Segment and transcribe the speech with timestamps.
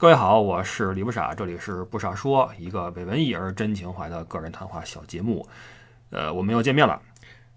[0.00, 5.46] 各位好，我是李不傻，这里是不傻说，一个伪文艺而真情怀的个人谈话小节目。
[6.08, 7.02] 呃，我们又见面了。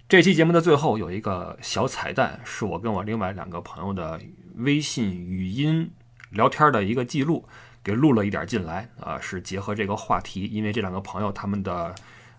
[0.10, 4.20] 这期节目的最后有一个小彩蛋，是我跟我另外两个朋友的
[4.56, 5.90] 微信语音
[6.32, 7.48] 聊天的一个记录，
[7.82, 11.96] 给录了一点进来啊，是结合这个话题，因为这两个朋友他们的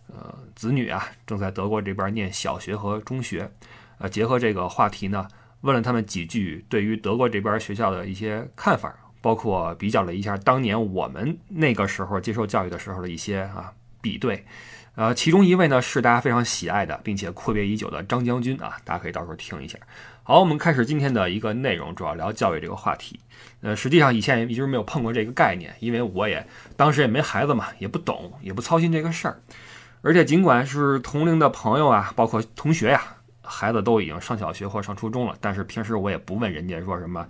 [0.08, 3.50] 呃子女啊正在德国这边念小学和中学，
[3.96, 5.26] 呃，结合这个话题呢，
[5.62, 8.94] 问了他们几句对于德国这边学校的一些看法。
[9.24, 13.72] 包括比较了一下当年我们那个时候接受教育的时候的一些啊
[14.02, 14.44] 比对，
[14.96, 19.78] 呃，其中一位呢是大家非常喜爱的，并且阔别已久的张将军啊，大家可以到时候听一下。
[20.22, 23.18] 好，我们开始今天的一个内容，主要聊教育这个话题。
[23.62, 26.46] 呃，实际上以前一直没有碰过这个概念，因为我也
[26.76, 29.40] 当时也没孩子嘛，也不懂，也不操心这个事儿。
[30.02, 33.00] 而且尽管是同龄的朋友啊，包括同学呀，
[33.40, 37.26] 孩子都已经上小学或上初中了，但是平时我也不问人家说什么。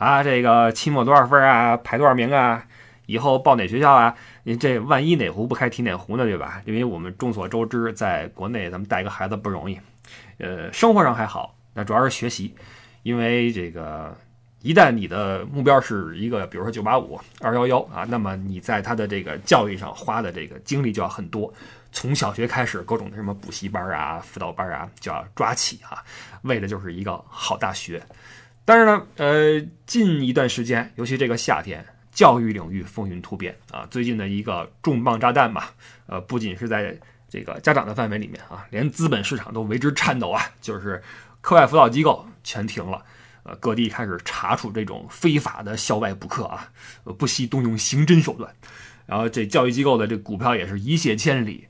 [0.00, 1.76] 啊，这个期末多少分啊？
[1.76, 2.64] 排多少名啊？
[3.04, 4.14] 以后报哪学校啊？
[4.44, 6.62] 你这万一哪壶不开提哪壶呢，对吧？
[6.64, 9.78] 因为我们众所周知，在国内咱们带一个孩子不容易，
[10.38, 12.54] 呃，生活上还好，那主要是学习，
[13.02, 14.16] 因为这个
[14.62, 21.52] 一旦你的目标是一个，比如说九八五、二幺幺啊，那么你在他的这个教育上花的这个精力就要很多，
[21.92, 26.02] 从小学开始，各种的什么补习班啊、辅导班啊就要抓起啊，
[26.40, 28.02] 为的就是一个好大学。
[28.64, 33.86] 但是呢，呃，近一段时间，尤其这个夏天，教育领域风云突变啊。
[33.90, 35.74] 最近的一个重磅炸弹吧，
[36.06, 36.96] 呃，不仅是在
[37.28, 40.42] 这个家长的范围里面啊，连资本市场都为之颤抖啊。
[40.60, 41.02] 就是
[41.40, 43.02] 课外辅导机构全停了，
[43.42, 46.70] 呃，各地开始查处这种非法的校外补课啊，
[47.18, 48.54] 不惜动用刑侦手段。
[49.06, 51.66] 然后这教育机构的这股票也是一泻千里。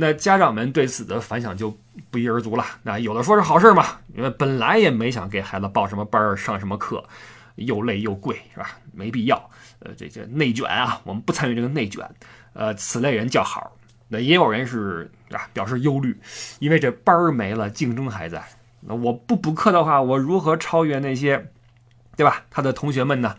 [0.00, 1.76] 那家长们对此的反响就
[2.08, 2.64] 不一而足了。
[2.84, 7.02] 那有的说是好事嘛，因为本来也没想给孩子报什么班、上什么课，
[7.56, 8.78] 又累又贵，是吧？
[8.92, 9.36] 没必要。
[9.80, 12.08] 呃，这些内卷啊，我们不参与这个内卷。
[12.52, 13.72] 呃，此类人叫好。
[14.06, 16.16] 那也有人是啊，表示忧虑，
[16.60, 18.40] 因为这班没了，竞争还在。
[18.80, 21.50] 那我不补课的话，我如何超越那些，
[22.16, 22.44] 对吧？
[22.50, 23.34] 他的同学们呢？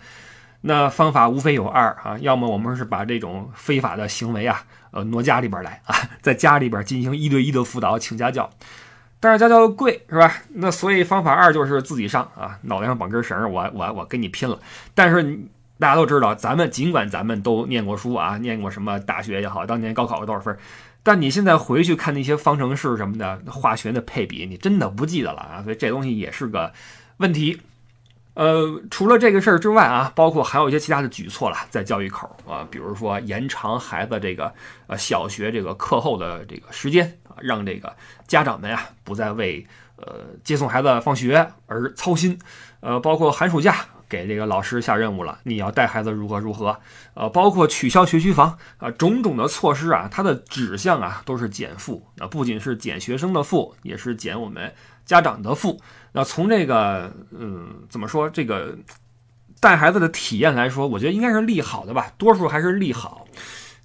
[0.59, 4.61] 那方法无非有二啊，要么我们是把这种非法的行为啊。
[4.91, 8.49] 呃，挪家里边来啊，在家里边进行一对一的辅导，请家教，
[9.19, 10.33] 但是家教贵是吧？
[10.53, 14.59] 那所以方法二就是自己上啊，脑袋上绑根绳，我我我跟你拼了。
[14.93, 15.39] 但是
[15.77, 20.57] 大家都知道，咱们尽管咱们都念过书啊，念过什么大学也好，当年高考多少分，
[21.03, 26.73] 但你现在回去看那些方程式什么的，化学的配比，你真的不记得了啊，所以这东西也是个
[27.17, 27.61] 问题。
[28.35, 34.53] 呃，除了这个事儿之外啊，包括还有一些其他的举措了，在教育口啊，比如说延长孩子这个
[34.87, 37.93] 呃小学这个课后的这个时间啊，让这个
[38.27, 39.65] 家长们啊不再为
[39.97, 42.39] 呃接送孩子放学而操心，
[42.79, 46.77] 呃，包括寒暑假给这个老师下任务了，你要带孩子如何如何，
[47.13, 54.73] 呃，包括取消学区房啊，种种的措施啊，它的指向啊都是减负啊，不仅是减学生的负，也是减我们
[55.05, 55.79] 家长的负。
[56.11, 58.75] 那从这个，嗯，怎么说这个
[59.59, 63.27] 带孩子的体验来说，我觉得应该是利好的吧，多数还是利好。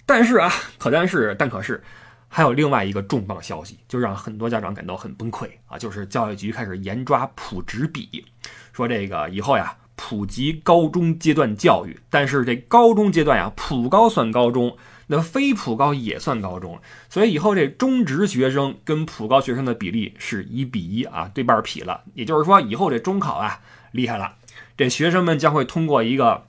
[0.06, 1.82] 但是啊，可但是，但可是，
[2.28, 8.24] 还有另外一个重磅消息，就让很多家长感到很崩溃啊，就是教育局开始严抓普职比，
[8.72, 14.76] 说这个以后呀，普及高中阶段教育，但是这高中阶段呀，普高算高中。
[15.06, 22.00] 那非普高也算高中，所以以后这中职学生跟普高学生的比例是一比一啊，对半劈了。
[22.14, 23.60] 也就是说，以后这中考啊
[23.90, 24.36] 厉害了，
[24.78, 26.46] 这学生们将会通过一个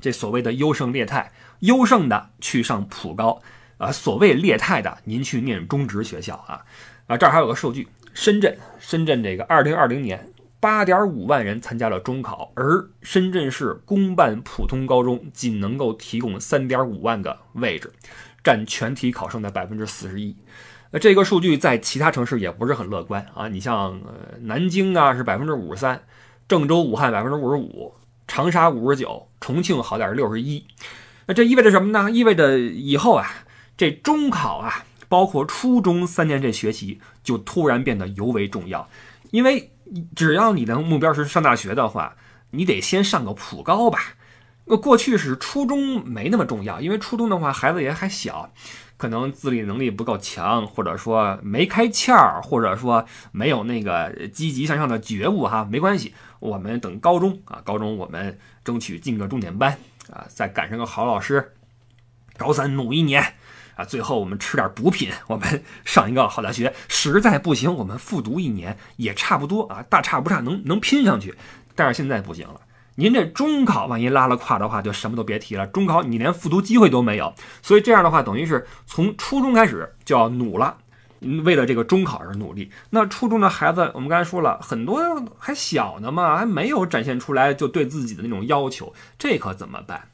[0.00, 3.42] 这所谓的优胜劣汰，优胜的去上普高，
[3.76, 6.64] 啊，所谓劣汰的您去念中职学校啊。
[7.08, 10.31] 啊，这儿还有个数据，深圳，深圳这个二零二零年。
[10.62, 17.92] 八点五万人参加了中考，而深圳市公办普通高中仅能够提供三点五万个位置，
[18.44, 20.36] 占全体考生的百分之四十一。
[20.92, 23.48] 那这个数据在其他城市也不是很乐观啊。
[23.48, 26.00] 你像呃南京啊是百分之五十三，
[26.46, 27.92] 郑州、武汉百分之五十五，
[28.28, 30.64] 长沙五十九，重庆好点六十一。
[31.26, 32.08] 那这意味着什么呢？
[32.08, 33.28] 意味着以后啊，
[33.76, 38.88] 这中考啊，包括初中三年这学期就突然变得尤为重要，
[39.32, 39.71] 因为。
[40.14, 42.16] 只要你的目标是上大学的话，
[42.50, 43.98] 你得先上个普高吧。
[44.64, 48.52] 那过去是初中没那么重要，因为初中的话孩子也还小，
[48.96, 59.76] 可能自理能力不够强，或者说没开窍，或者说没有那个积极向上的觉悟哈，没关系，我们等高中啊，高中我们争取进个重点班
[60.12, 61.54] 啊，再赶上个好老师，
[62.36, 63.34] 高三努一年。
[63.74, 71.34] 啊，最后我们吃点补品，我们上一个好大学，实在不行，我们复读一年也差不多啊，大差不差，能能拼上去。
[71.74, 72.60] 但是现在不行了，
[72.96, 75.66] 您这中考万一拉了胯的话，就什么都别提了。
[75.66, 77.32] 中考你连复读机会都没有，
[77.62, 80.76] 所以这样的话，等于是从初中开始就要努了，
[81.44, 82.70] 为了这个中考而努力。
[82.90, 85.00] 那初中的孩子，我们刚才说了很多
[85.38, 90.08] 还小呢嘛，还没有展现出来就对自己的那种要求，这可怎么办？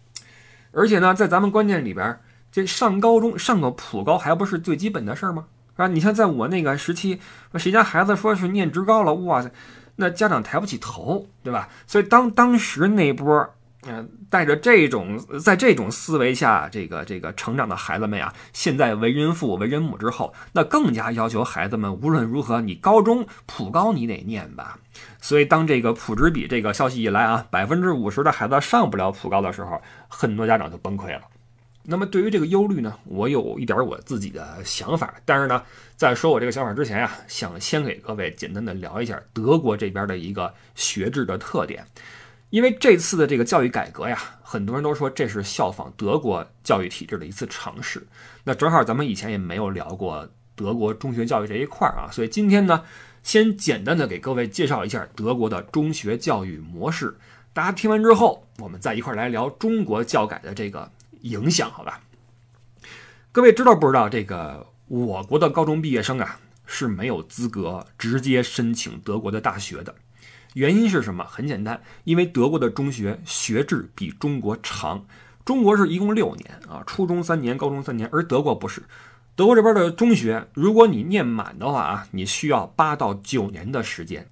[0.70, 5.44] 而且呢，在咱们观念里边，这上高中上个普高还不是最基本的事儿吗？
[5.72, 5.86] 是吧？
[5.86, 7.20] 你像在我那个时期，
[7.54, 9.50] 谁家孩子说是念职高了，哇塞！
[9.94, 11.68] 那家长抬不起头，对吧？
[11.86, 13.48] 所以当当时那波，
[13.86, 24.78] 嗯，带着这种在这种思维下，这个这个成长的孩子们呀，现在为人父为人母之后，那更加要求孩子们无论如何，你高中普高你得念吧。
[25.20, 31.20] 所以当这个普职比这个消息一来啊，百分之五十的孩子上不了普高的时候，很多家长就崩溃了。
[31.90, 35.62] 那么对于这个忧虑呢，我有一点我自己的想法，但是呢，
[35.96, 41.82] 在说我这个想法之前呀，想先给各位简单的聊一下德国这边的一个学制的特点，
[42.50, 48.06] 因为这次的这个教育改革呀，很多人都说这是效仿德国教育体制的一次尝试。
[48.44, 52.84] 那正好咱们以前也没有聊过德国中学教育这一块儿啊，所以今天呢，
[53.22, 57.16] 先简单的给各位介绍一下德国的中学教育模式。
[57.54, 60.90] 大家听完之后，我们再一块儿来聊中国教改的这个。
[61.22, 62.00] 影响好吧？
[63.30, 69.94] 各位知道不知道这个我国的高中毕业生啊是没有资格直接申请德国的大学的？
[70.54, 71.24] 原因是什么？
[71.24, 75.04] 很简单，因为德国的中学学制比中国长。
[75.44, 78.82] 中国是一共六年啊，初中三年，高中三年，而德国不是。
[79.36, 84.28] 德国这边的中学，如果你念满的话啊，你需要八到九年的时间。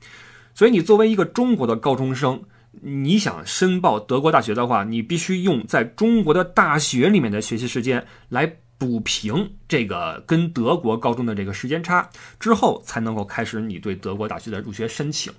[0.54, 2.42] 所以你作为一个中国的高中生。
[2.82, 12.08] 你想申报德国大学的话，你必须用在中国的大学里面的学习时间来补平这个跟德国高中的这个时间差，
[12.38, 15.32] 之后才能够开始你对德国大学的入学申请。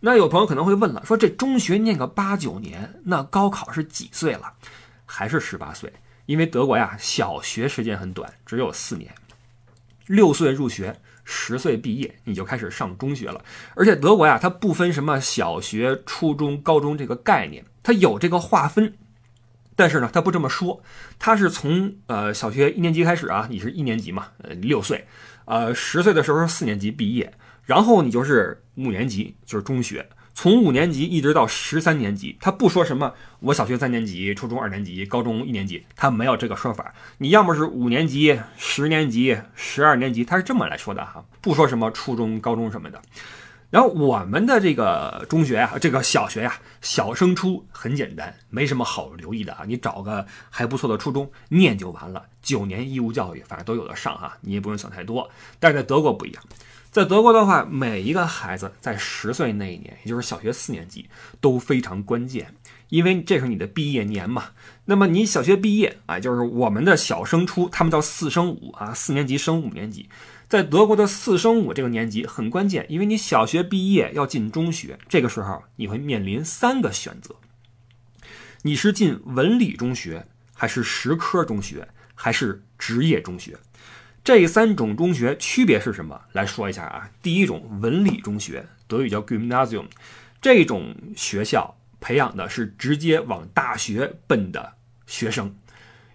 [0.00, 4.52] 那有朋友可能会问了，说这中学念个八九年，那高考是几岁了？
[5.04, 5.92] 还是十八岁？
[6.26, 9.12] 因为德国呀，小学时间很短，只有四年，
[10.06, 10.94] 六岁入学。
[11.30, 13.44] 十岁毕业，你就开始上中学了。
[13.74, 18.94] 而且德国呀，它不分什么小学、初中、高中这个概念，它有这个划分。
[19.76, 20.82] 但是呢，它不这么说，
[21.18, 25.06] 它是从呃小学一年级开始啊，你是一年级嘛，呃六岁，
[25.44, 27.30] 呃十岁的时候四年级毕业，
[27.64, 30.08] 然后你就是五年级，就是中学。
[30.40, 36.94] 从五年级一直到十三年级，他不说什么我小学三年级、初中二年级、高中一年级，他没有这个说法。
[37.16, 43.02] 你要么是五年级、十年级、十二年级，他是这么来说的哈，不说什么初中、高中什么的。
[43.70, 52.22] 然后我们的这个中学啊，这个小学呀，小升初很简单，没什么好留意的啊，你找个还不错的初中念就完了。
[52.40, 55.28] 九年义务教育，反正都有的上哈，你也不用想太多。
[55.58, 56.40] 但是在德国不一样。
[56.98, 61.08] 在德国的话，每一个孩子在十岁那一年，也就是小学四年级，
[61.40, 62.52] 都非常关键，
[62.88, 64.46] 因为这是你的毕业年嘛。
[64.86, 70.08] 那么你小学毕业啊，就是我们的小升初，他们叫四升五啊，四年级升五年级。
[70.48, 77.36] 在德国的四升五这个年级很关键，因为你小学毕业要进中学，这个时候你会面临三个选择：
[78.62, 81.86] 你是进文理中学，还是实科中学，
[82.16, 83.56] 还是职业中学？
[84.28, 86.20] 这三种中学区别是什么？
[86.32, 87.08] 来说一下啊。
[87.22, 89.86] 第一种文理中学，德语叫 Gymnasium，
[90.42, 94.74] 这种学校培养的是直接往大学奔的
[95.06, 95.56] 学生。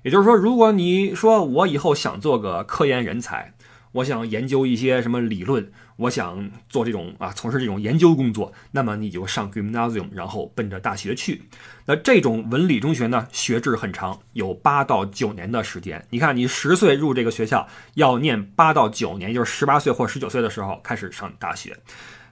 [0.04, 3.56] 也就是说，如果你说我以后想做个科研人才。
[3.94, 11.44] 我想研究一些什么理论，我想做这种啊，从事这种研究工作，那么你就上 gymnasium，然后奔着大学去。
[11.86, 16.04] 那这种文理中学呢，学制很长，有八到九年的时间。
[16.10, 21.78] 你看，你十岁入这个学校，要念八到九年，就是十八岁或十九岁的时候开始上大学。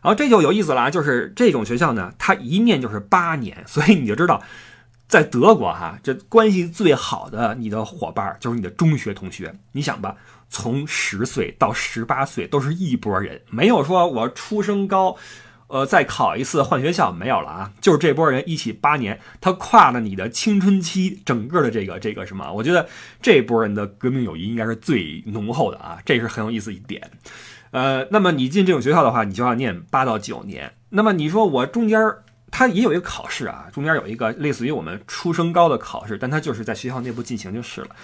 [0.01, 4.41] 然后这就有意思了啊，就是这种学校呢，它一念就是八年，所以你就知道，
[5.07, 9.53] 在德国哈，这关系最好的你的伙伴就是你的中学同学。
[9.73, 10.15] 你想吧。
[10.51, 15.15] 从十岁到十八岁都是一波人，没有说我初升高，
[15.67, 22.85] 呃，再考一次换学校没有了啊，就是这波人一起八年，他跨了你的青春期，整个的这个这个什么，我觉得
[23.21, 27.01] 这波人的革命友谊应该是最浓厚的啊，这是很有意思一点。
[27.71, 30.73] 呃，那么你进这种学校的话，你就要念八到九年。
[30.89, 31.97] 那么你说我中间
[32.51, 37.95] 他也有一个考试啊，中间有一个类似于我们初升高的考试，但他就是在学校内部进行就是了。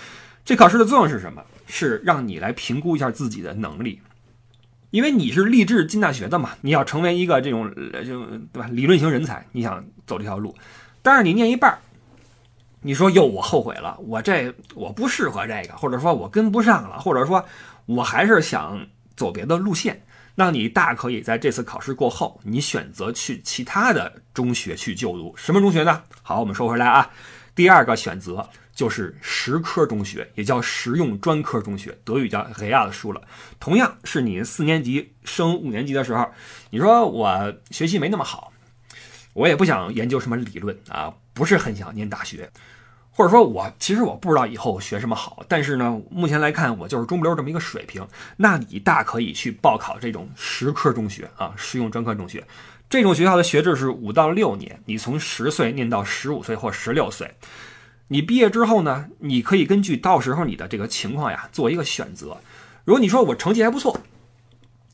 [0.47, 1.43] 这考试的作用是什么？
[1.67, 3.99] 是让你来评估一下自己的能力，
[4.91, 8.69] 因为你是立志进大学的嘛，你要成为一个这种就对吧？
[8.71, 10.55] 理论型人才，你想走这条路，
[11.01, 11.77] 但是你念一半，
[12.79, 17.43] 你说哟，我后悔了，我这我不适合这个，或者说我跟不上了，或者说
[17.85, 18.87] 我还是想
[19.17, 20.01] 走别的路线，
[20.33, 25.35] 那你大可以在这次考试过后，你选择去其他的中学去就读。
[25.35, 26.01] 什么中学呢？
[26.21, 27.09] 好，我们说回来啊，
[27.53, 33.19] 第二个选择就是实科中学，也叫实用专科中学，德语叫 Realschule。
[33.59, 36.29] 同样是你四年级升五年级的时候，
[36.69, 38.53] 你说我学习没那么好，
[39.33, 42.51] 我也不想研究什么理论啊，不是很想念大学。
[43.09, 48.07] 或者说，我其实我不知道以后学什么好，但是呢，目前来看，我就是中不溜这么一个水平。
[48.35, 52.45] 那你大可以去报考这种实科中学啊，实用专科中学。
[52.87, 57.33] 这种学校的学制是五到六年，你从十岁念到十五岁或十六岁。
[58.07, 62.37] 你毕业之后呢，你可以根据到时候你的这个情况呀，做一个选择。
[62.85, 63.99] 如果你说我成绩还不错，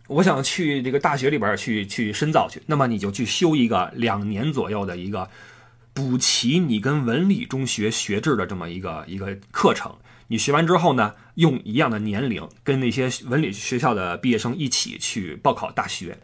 [0.08, 5.30] 我想去这个大学里边去去深造去，那么你就去修一个两年左右的一个。
[5.96, 9.96] 补齐你跟文理中学学制的这么一个一个课程，
[10.28, 16.18] 你学完之后呢，用一样的年龄跟那些文理学校的毕业生一起去报考大学。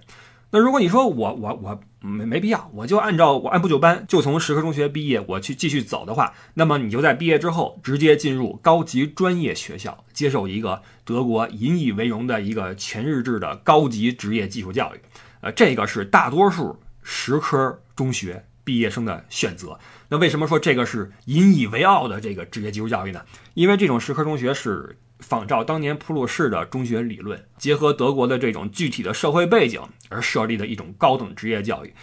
[0.52, 15.00] 那如果你说我我我没没必要，我就按照我按部就班，就从实科中学毕业，我去继续走的话，那么你就在毕业之后直接进入高级专业学校，接受一个德国引以为荣的一个全日制的高级职业技术教育。
[15.42, 18.46] 呃，这个是大多数实科中学。
[18.62, 19.80] 毕业生的选择，
[20.10, 23.20] 那为什么说这个是引以为傲的这个职业技术教育呢？
[23.56, 31.94] 因为这种实科中学是仿照当年普鲁士的中学理论，结合德国的这种具体的社会背景而设立的一种高等职业教育。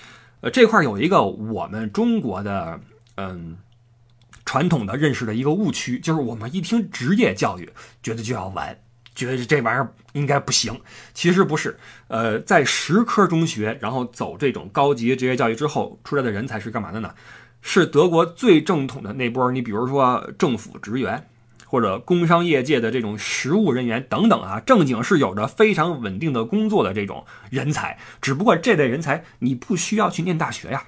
[0.41, 2.79] 呃，这块有一个我们中国的
[3.17, 3.57] 嗯
[4.45, 7.69] 传统的认识的一个误区，就是我们一听职业教育，
[8.03, 8.79] 觉得就要完。
[9.15, 10.79] 觉得这玩意儿应该不行，
[11.15, 11.75] 其实不是。
[12.09, 17.15] 呃，在实科中学，然后走这种高级职业教育之后出来的人才是干嘛的呢？
[17.63, 19.51] 是德国最正统的那波。
[19.51, 21.31] 你比如说政府职员，
[21.77, 27.99] 或者工商业界的这种实务人员等等啊，正经是有着非常稳定的工作的这种人才。
[28.23, 30.85] 只不过这类人才你不需要去念大学呀。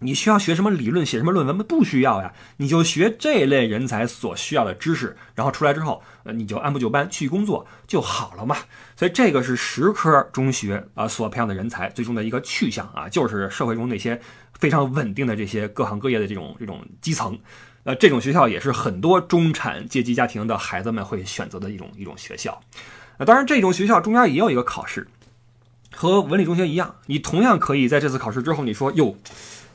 [0.00, 1.64] 你需要学什么理论，写什么论文吗？
[1.68, 8.56] 不需要呀，你就学这类人才所需要的知识，然后出来之后，呃，你就按部就班去工作就好了嘛。
[8.96, 14.20] 所以这个是实科中学啊所培养的人才最终的一个去向啊，就是社会中那些
[14.58, 17.38] 非常稳定的这些各行各业的这种这种基层，
[17.84, 22.60] 呃，这种学校也是很多中产阶级家庭的孩子们会选择的一种一种学校。
[23.18, 25.08] 那当然，这种学校中间也有一个考试，
[25.94, 29.16] 和文理中学一样，你同样可以在这次考试之后，你说哟。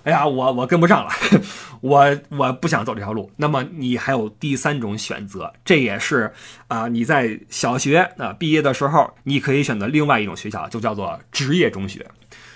[0.03, 1.09] 哎呀，我我跟不上了，
[1.81, 3.31] 我我不想走这条路。
[3.37, 6.31] 那么你还有第三种选择，这也是
[6.67, 12.05] 啊，你在小学啊毕业的时候，你可以选择另外一种学校，就叫做职业中学。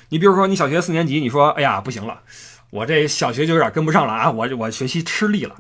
[0.10, 2.22] 你比如说，你小学四年级，你说哎呀不行了，
[2.70, 5.56] 我这小学就有点跟不上了啊，我我学习吃力了，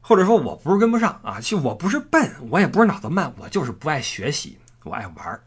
[0.00, 5.42] 或者说我不是跟不上啊，就我不是笨，我也不是脑子慢，我就是不爱学习，我爱玩儿，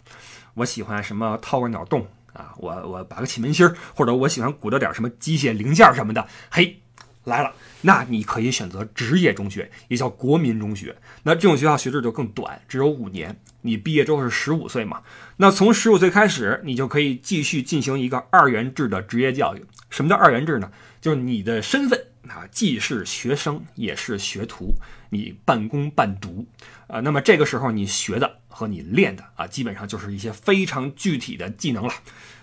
[0.53, 2.07] 我喜欢什么掏个鸟洞。
[2.35, 6.81] 啊，我我拔个气门芯儿，或者我喜欢鼓捣点什么机械零件什么的，嘿，
[7.23, 10.97] 来了，那你可以选择职业中学，也叫国民中学。
[11.23, 13.39] 那这种学校学制就更短，只有五年。
[13.61, 15.01] 你毕业之后是十五岁嘛？
[15.37, 19.65] 那从十五岁开始，你就可以继续进行一个二元制的职业教育。
[19.89, 20.69] 什么叫二元制呢？
[21.05, 24.73] 就是你的身份啊，既是学生也是学徒，
[25.11, 26.47] 你半工半读
[26.87, 26.99] 啊。
[27.01, 28.39] 那么这个时候你学的。
[28.47, 31.93] 和你练的啊，基本上就是一些非常具体的技能了。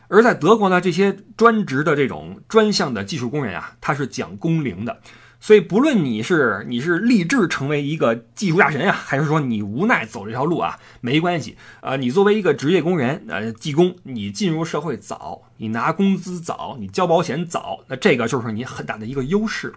[0.08, 5.00] 而在德国呢，这些专职的这种专项的技术工人啊，他是讲工龄的。
[5.42, 11.96] 所以不论你是你是立志成为一个技术大神啊，还是说你无奈走这条路啊，没关系啊。
[11.96, 19.74] 你作为一个职业工人，呃，技工，你进入社会早，你拿工资早，你交保险早，那这个就是你很大的一个优势。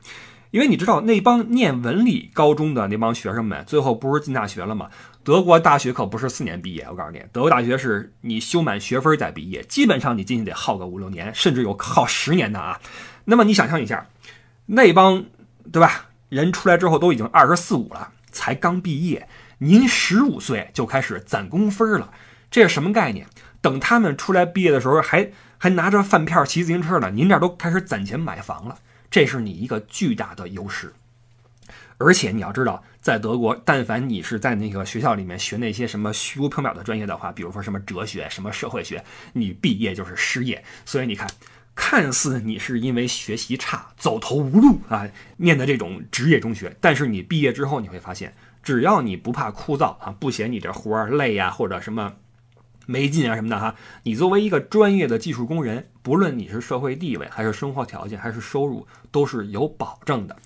[0.51, 4.87] 因为你知道那帮念文理高中的那帮学生们，最后不是进大学了吗？
[5.23, 12.79] 德国大学可不是四年毕业，我告诉你，德国大学是你修满学分再毕业，基本上你进去得耗个五六年，甚至有耗十年的啊。
[13.25, 14.07] 那么你想象一下，
[14.67, 15.25] 那帮
[15.71, 19.27] 对吧人出来之后都已经二十四五了，才刚毕业，
[19.59, 22.11] 您十五岁就开始攒工分了，
[22.49, 23.27] 这是什么概念？
[23.61, 28.77] 等他们出来毕业的时候，还还拿着饭票骑自行车呢，您这都开始攒钱买房了。
[29.09, 30.93] 这是你一个巨大的优势，
[31.97, 39.03] 而且你要知道，在德国，但凡你是在那个学校里面学那些什么虚无缥缈的专业的话，比如说什么哲学、什么社会学，
[39.33, 40.61] 你毕业就是失业。
[40.85, 41.29] 所以你看，
[41.75, 52.13] 看似你是因为学习差、走投无路啊，念的这种职业中学，但是你毕业之后，你会发现，只要你不怕枯燥啊，不嫌你这活儿累呀，或者什么。
[52.87, 60.37] 没劲啊什么的哈，你作为一个专业的技术工人，不论你是社会地位，还是生活条件，还是收入，都是有保证的。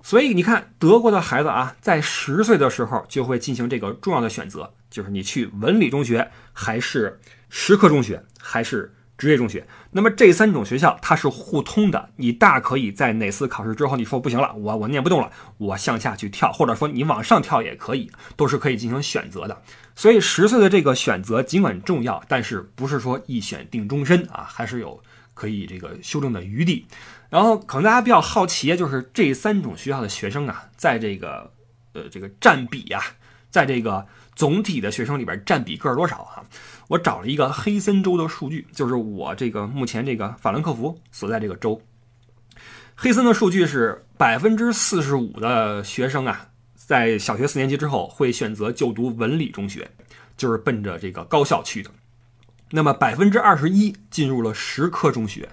[0.00, 7.18] 所以你看，德国的孩子啊，在十岁的时候就会进行这个重要的选择，就是你去文理中学还是
[7.48, 9.66] 实科中学还是职业中学。
[9.90, 19.62] 那么这三种学校它是互通的，你大可以在哪次考试之后，你说不行了，我我念不动了，我向下去跳，或者说你往上跳也可以，都是可以进行选择的。
[19.94, 25.02] 所以十岁的这个选择尽管重要，但是不是说一选定终身啊，还是有
[25.34, 26.86] 可以这个修正的余地。
[27.28, 31.52] 然后可能大家比较好奇，就是这三种学校的学生啊，在这个
[31.92, 33.02] 呃这个占比呀，
[33.50, 36.42] 在这个总体的学生里边占比个儿多少啊？
[36.90, 41.80] 我找了一个黑森州的数据，就是我这个目前这个法兰克福所在这个州，
[42.96, 49.88] 黑森的数据是百分之四十五的学生啊，在小学四年级之后会选择就读文理中学，
[50.36, 51.88] 就是奔着这个高校去的。
[52.72, 55.48] 那么百分之二十一进入了实科中学，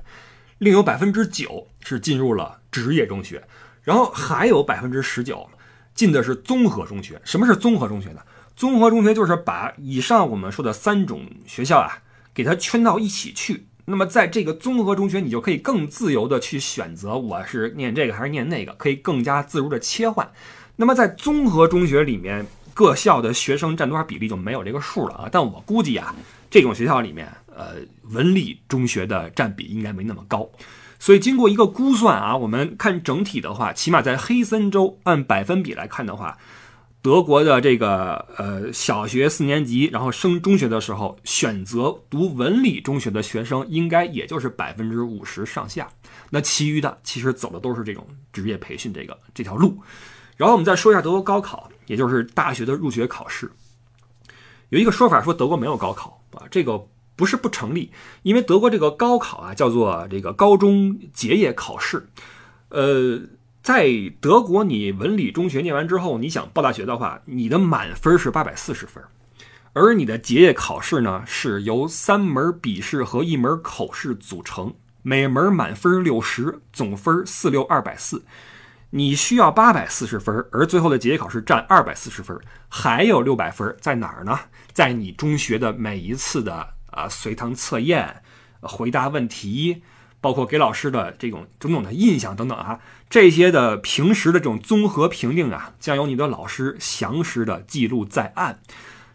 [0.58, 3.48] 另有百分之九是进入了职业中学，
[3.84, 5.48] 然后还有百分之十九
[5.94, 7.22] 进的是综合中学。
[7.24, 8.22] 什么是综合中学呢？
[8.58, 12.00] 综合中学就是把以上我们说的三种学校啊，
[12.34, 13.68] 给它圈到一起去。
[13.86, 20.28] 那么在这个综合中学，你就可以更自由的去选择，我是念这个还是念那个，可以更加自如的切换。
[20.76, 25.30] 那么在综合中学里面，各校的学生占多少比例就没有这个数了啊。
[25.32, 26.16] 但我估计啊，
[26.50, 27.76] 这种学校里面，呃，
[28.10, 30.50] 文理中学的占比应该没那么高。
[30.98, 36.40] 所以经过一个估算啊，我们看整体的话，起码在黑森州按百分比来看的话。
[37.08, 45.88] 德国的这个呃小学四年级，然后升中学的时候，选择读文理中学的学生，应该也就是百分之五十上下。
[46.30, 49.80] 那其余的其实走的都是这种职业培训这个这条路。
[50.36, 53.50] 然后我们再说一下德国高考，也就是大学的入学考试。
[54.68, 57.90] 有一个说法说德国没有高考啊，这个不是不成立，
[58.24, 62.06] 因为德国这个高考啊叫做这个高中结业考试，
[62.68, 63.22] 呃。
[63.68, 69.04] 在德国，你文理中学念完之后，你想报大学的话，你的满分是八百四十分，
[69.74, 78.24] 而你的结业考试呢，是由三门笔试和一门口试组成，每门满分六十，总分四六二百四。
[78.92, 84.40] 你需要八百四十分，而最后的结业考试占二百四十分，还有六百分在哪儿呢？
[84.72, 88.24] 在你中学的每一次的啊随堂测验、
[88.62, 89.84] 回答问题。
[90.20, 98.60] 包括给老师的这种种种的印象等等啊，这些的平时的这种综合评定啊，将由你的老师详实的记录在案。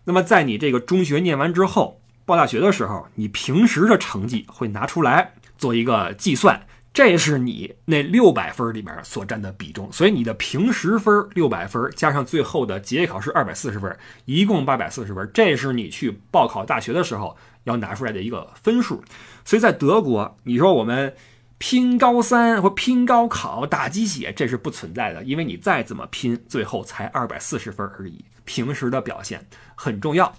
[0.04, 9.92] 那么在你这个中学念完之后，报大学的时候，你平时的成绩会拿出来做一个计算，这是你那六百分里面所占的比重。
[9.92, 17.36] 所以你的平时分六百分，加上最后的结业考试二百四十分，一共八百四十分，这是你去报考大学的时候。
[17.64, 19.04] 要拿出来的一个分数，
[19.44, 21.14] 所以在德国，你说我们
[21.58, 28.24] 拼高三或拼高考打鸡血，这是不存在的，因为你再怎么拼，最后才二百四十分而已。
[28.44, 30.34] 平时的表现很重要。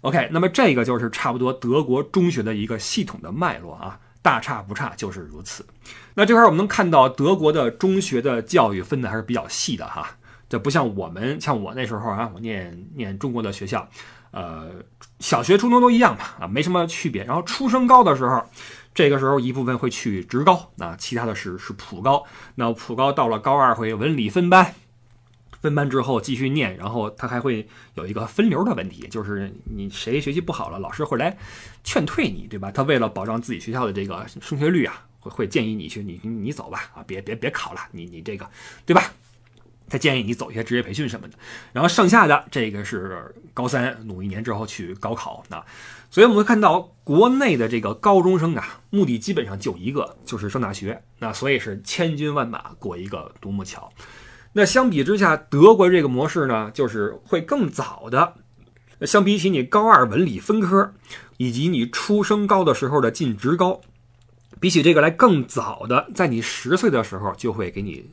[0.00, 5.64] OK，那么这个就是差不多德国中学的一个系统的脉络啊，大差不差就是如此。
[6.14, 10.16] 那这块我们能看到德国的中学的教育分的还是比较细的哈，
[10.48, 13.88] 这不像我们，像我那时候啊，我念念中国的学校。
[14.34, 14.68] 呃，
[15.20, 17.22] 小学、初中都一样吧，啊，没什么区别。
[17.22, 18.44] 然后初升高的时候，
[18.92, 22.24] 这个时候一部分会去职高，那其他的是是普高。
[22.56, 24.74] 那普高到了高二会文理分班，
[25.60, 31.38] 分班之后继续念，然后他还会有一个分流的问题，就是你谁学习不好了，老师会来
[31.84, 32.72] 劝退你，对吧？
[32.72, 38.50] 他为了保障自己学校的这个升学率啊，会会建议你去，你你走吧，啊，别别别考了，你你这个，
[38.84, 39.12] 对吧？
[39.88, 41.34] 他建议你走一些职业培训什么的，
[41.72, 45.64] 然后剩下的这个是高三努一年之后去高考啊，
[46.10, 51.02] 所以我们会看到国内的这个高中生啊，目的基本上就一个，就是上大学。
[51.18, 53.92] 那所以是千军万马过一个独木桥。
[54.52, 58.34] 那相比之下，德国这个模式呢，就是会更早的。
[59.02, 60.94] 相比起你高二文理分科，
[61.36, 63.80] 以及你初升高的时候的进职高，
[64.60, 68.10] 比起这个来更早的，在你十岁的时候就会给你。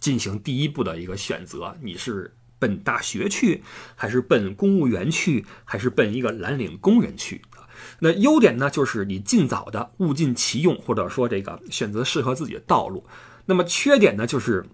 [0.00, 3.62] 进行第一步的一个选择，你是奔大学去，
[3.94, 7.42] 还是奔公务员去，还是奔一个蓝领工人去
[8.00, 13.04] 那优点呢，就是你尽早的物尽其用，或者说这个选择适合自己的道路。
[13.46, 14.64] 那么缺点呢，就是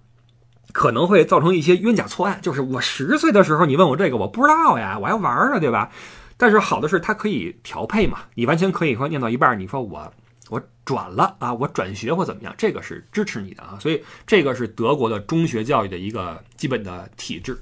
[0.73, 2.39] 可能会造成一些冤假错案。
[2.43, 5.91] 就是我十岁的时候，你问我这个，我不知道呀，我还玩呢，对吧？
[6.37, 10.13] 但是好的是它可以调配嘛，你完全可以说念到一半，你说我。
[10.49, 17.59] 我转了啊，我转学或怎么样，这个是支持你的啊，所以这个是德国的中学教育的一个基本的体制。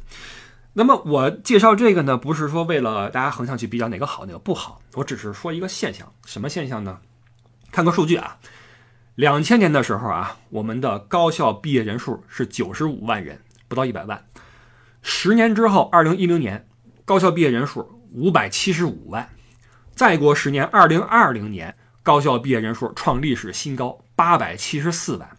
[0.73, 6.99] 那么我介绍这个呢，不是说为了大家横向去比较哪个好哪个不好，我只是说一个现象，什么现象呢？
[7.71, 8.39] 看个数据啊，
[9.15, 14.25] 两千年的时候啊，我们的高校毕业人数是九十五万人，不到一百万。
[15.01, 16.67] 十年之后，二零一零年，
[17.05, 19.29] 高校毕业人数五百七十五万。
[19.95, 25.37] 再过十年，二零二零年高校毕业人数创历史新高，八百七十四万。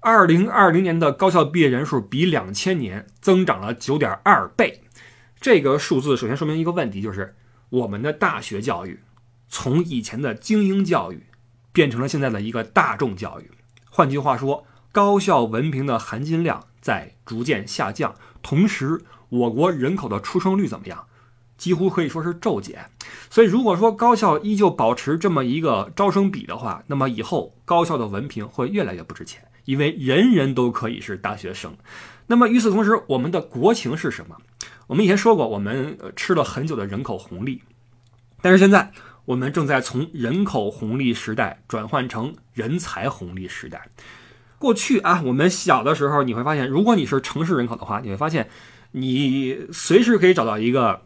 [0.00, 4.82] 二零二零年的高校毕业人数比两千年增长了九点二倍。
[5.40, 7.36] 这个数字首先说明一个问题，就是
[7.68, 8.98] 我们的大学教育
[9.48, 11.26] 从以前的精英教育
[11.70, 13.48] 变成了现在的一个大众教育。
[13.88, 21.06] 换句话说，高校文凭的含金量在逐渐下降，同时我国人口的出生率怎么样？
[21.60, 22.86] 几乎可以说是骤减，
[23.28, 31.76] 所以如果说高校依旧保持这么一个招生比的话，那么以后高校的文凭会越来越不值钱，因为人人都可以是大学生。
[32.28, 34.38] 那么与此同时，我们的国情是什么？
[34.86, 37.60] 我们以前说过，我们吃了很久的人口红利，
[38.40, 38.90] 但是现在
[39.26, 43.86] 我们正在从人口红利时代转换成人才红利时代。
[44.58, 48.48] 过去啊，我们小的时候你会发现，如果你是城市人口的话，你会发现
[48.92, 51.02] 你随时可以找到一个。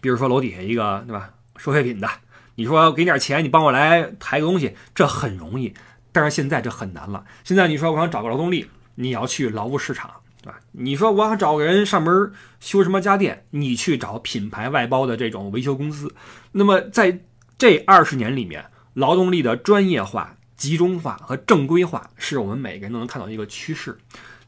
[0.00, 2.08] 比如说楼底下一个对吧，收废品的，
[2.54, 5.74] 你说给点钱，你帮我来抬个东西，这很容易。
[6.10, 7.24] 但是现在这很难了。
[7.44, 10.10] 现在你说我想找个劳动力，你要去劳务市场，
[10.42, 10.58] 对吧？
[10.72, 16.14] 你说我想找个人上门修什么家电，你去找品牌外包的这种维修公司。
[16.52, 17.20] 那么在
[17.56, 23.98] 这二十年里面，劳动力的专业化、集中化和正规化，是我们每个人都能看到一个趋势。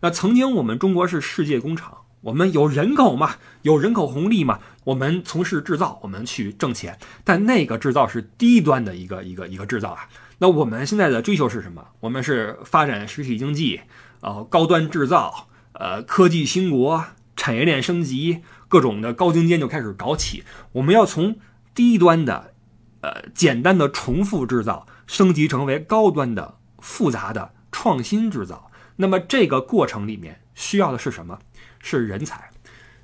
[0.00, 1.98] 那曾经我们中国是世界工厂。
[2.22, 6.98] 我们有人口嘛，有人口红利嘛，我们从事制造，我们去挣钱。
[7.24, 10.08] 但那个制造是低端的一个一个一个制造啊。
[10.38, 11.86] 那我们现在的追求是什么？
[12.00, 13.80] 我们是发展实体经济，
[14.20, 17.04] 呃，高端制造，呃，科技兴国，
[17.36, 20.44] 产业链升级，各种的高精尖就开始搞起。
[20.72, 21.36] 我们要从
[21.74, 22.52] 低端的，
[23.00, 28.70] 呃，简单的重复制造，升级成为高端的复杂的创新制造。
[28.96, 31.38] 那么这个过程里面需要的是什么？
[31.80, 32.50] 是人才，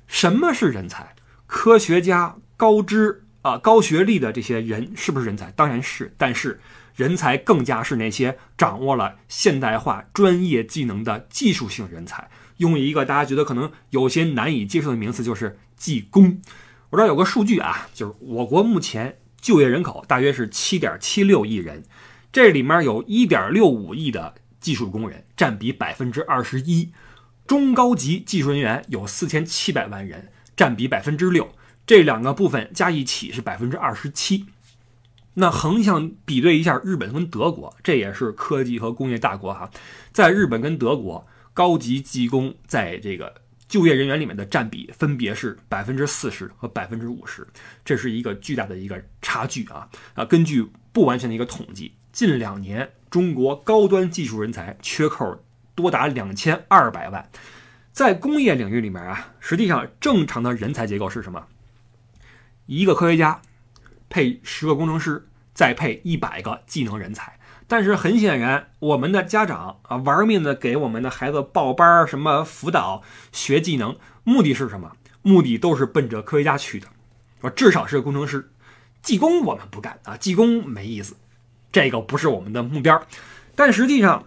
[0.07, 1.15] 什么是人才？
[1.45, 5.51] 科学家、高知啊、高学历的这些人是不是人才？
[5.51, 6.13] 当然是。
[6.17, 6.59] 但是
[6.95, 12.29] 人才更加是那些掌握了现代化专业技能的技术性人才。
[12.57, 16.41] 用一个大家觉得可能有些难以接受的名词，就是技工。
[16.89, 21.83] 我这儿有个数据啊，就是我国目前就业人口大约是七点七六亿人，
[22.31, 26.91] 这里面有一点六五亿的技术工人，占比百分之二十一。
[27.47, 31.49] 中高级技术人员有四千七百万人，占比百分之六，
[31.85, 34.45] 这两个部分加一起是百分之二十七。
[35.35, 39.71] 那横向比对一下日本跟德国，这也是科技和工业大国哈，
[40.11, 43.33] 在日本跟德国，高级技工在这个
[43.69, 47.47] 就业人员里面的占比分别是百分之四十和百分之五十，
[47.85, 50.25] 这是一个巨大的一个差距啊啊！
[50.25, 55.43] 根据不完全的一个统计，近两年中国高端技术人才缺口。
[55.77, 57.29] 多达两千二百万，
[57.93, 61.45] 在工业领域里面啊，实际上正常的人才结构是什么？
[62.65, 63.39] 一个科学家
[64.09, 67.39] 配十个工程师，再配一百个技能人才。
[67.67, 74.93] 但是很显然，我们的家长啊，玩命的给我们的孩子报班什么辅导学技能，目的是什么？
[75.21, 76.87] 目的都是奔着科学家去的。
[77.41, 78.49] 我至少是个工程师，
[79.03, 81.15] 技工我们不干啊，技工没意思，
[81.71, 82.99] 这个不是我们的目标。
[83.55, 84.23] 但实际上。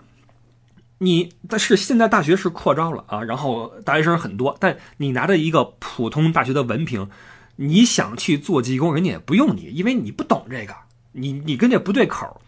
[1.03, 7.09] 你但是现在大学是扩招了啊，然后大学生很多，但你拿着一个普通大学的文凭，
[7.57, 10.75] 你想去做技工，人家也不用你，因为你不懂这个，
[11.13, 12.39] 你你跟这不对口。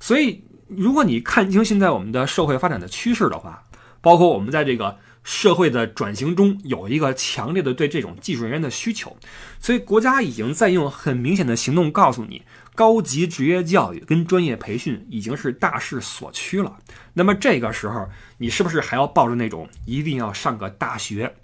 [0.00, 3.64] 所以，如果你看清现在我们的社会发展的趋势的话，
[4.02, 9.16] 包括我们在这个社会的转型中有一个强烈的对这种技术人员的需求，
[9.58, 12.42] 所以国家已经在用很明显的行动告诉你。
[12.74, 16.76] 高级职业教育跟专业培训已经是大势所趋了。
[17.12, 18.08] 那么这个时候，
[18.38, 21.36] 你是不是还要抱着那种一定要上个大学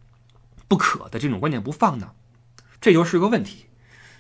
[0.67, 2.11] 不可的这种观念不放呢？
[2.81, 3.67] 这就是个问题。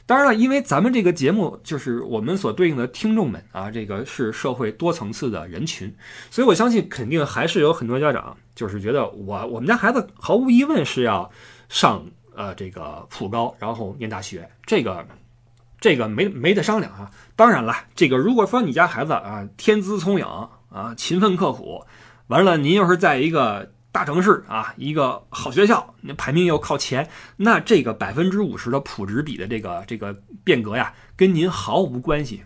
[0.07, 5.95] 当然了，因为咱们这个节目就是我们所对应的听众们啊，这个是社会多层次的人群，
[6.31, 11.31] 所以我相信肯定还是有很多家长就是觉得我我们家孩子毫无疑问是要
[11.69, 15.07] 上呃这个普高，然后念大学这个。
[15.81, 17.11] 这个没没得商量啊！
[17.35, 20.27] 当然了，这个如果说你家孩子啊天资聪颖
[20.71, 21.85] 啊勤奋刻苦，
[22.27, 30.15] 完了您又是在一个大城市啊一个好学校，那排名又靠前，那这个百分之五十的普职比的这个这个
[30.45, 32.43] 变革呀，跟您毫无关系。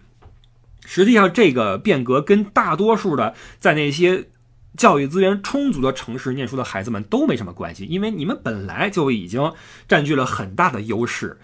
[0.87, 4.29] 实际上，这个变革跟大多数的在那些
[4.77, 9.53] 教育资源充足的城市念书的孩子们都没什么关系，因为你们本来就已经
[9.88, 11.38] 占据了很大的优势。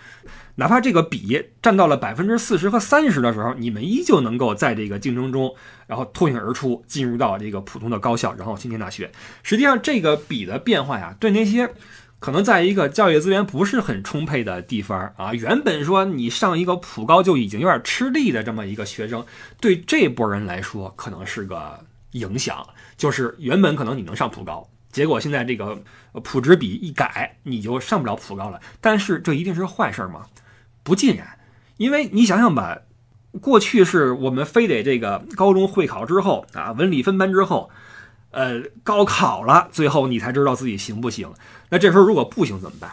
[0.60, 5.54] 哪怕这个比占到了百分之四十和三十的时候，你们依旧能够在这个竞争中，
[5.86, 9.10] 然后脱颖而出，进入到这个普通的高校，然后青年大学。
[9.42, 11.70] 实际上，这个比的变化呀，对那些
[12.18, 19.24] 可能在一个教育资源不是很充沛的地方啊，原本说你上一个普高就已经有点吃力的这么一个学生，
[19.62, 22.62] 对这波人来说可能是个影响，
[22.98, 25.82] 就是原本可能你能上普高，结果现在这个
[26.22, 28.60] 普职比一改，你就上不了普高了。
[28.82, 30.26] 但是这一定是坏事吗？
[30.82, 31.38] 不尽然，
[31.76, 32.78] 因为你想想吧，
[33.40, 37.70] 过去是我们非得这个高中会考之后啊，文理分班之后。
[38.32, 41.32] 呃，高考了，最后你才知道自己行不行。
[41.70, 42.88] 那这时候如果不行怎么办？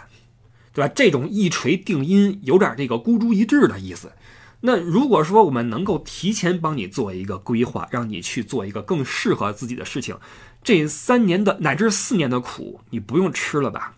[0.73, 0.91] 对吧？
[0.95, 4.13] 这种一锤定音，有点这个孤注一掷的意思。
[4.61, 10.17] 那如果说我们能够提前帮你做一个规划，让你去做一个更适合自己的事情，
[10.63, 13.93] 这三年的乃至四年的苦，你不用吃了吧？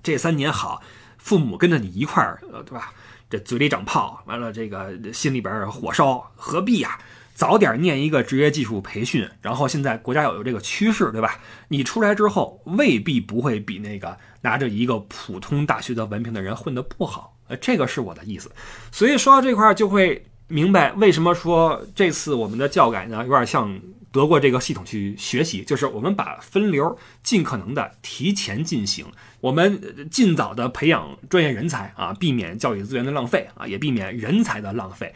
[0.00, 0.80] 这三年好，
[1.18, 2.92] 父母跟着你一块儿，呃，对吧？
[3.32, 6.98] 这嘴里长泡，完了这个心里边火烧，何必呀？
[7.34, 11.40] 早点念一个职业技术培训，然后现在国家有这个趋势，对吧？
[11.68, 18.52] 你出来之后未必不会比那个拿着一个普通大学的文凭的人混得不好，呃，这个是我的意思。
[18.90, 23.80] 所以说到这块儿就会明白为什么说这次我们的教改呢，有点像
[24.12, 29.06] 得过这个系统去学习，就是我们把分流尽可能的提前进行，
[29.40, 35.12] 我们尽早的培养专业人才啊，避免教育资源的浪费啊，也避免人才的浪费。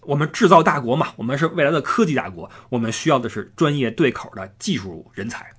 [0.00, 5.52] 我们制造大国嘛，我们是未来的科技大国，我们需要的是专业对口的技术人才。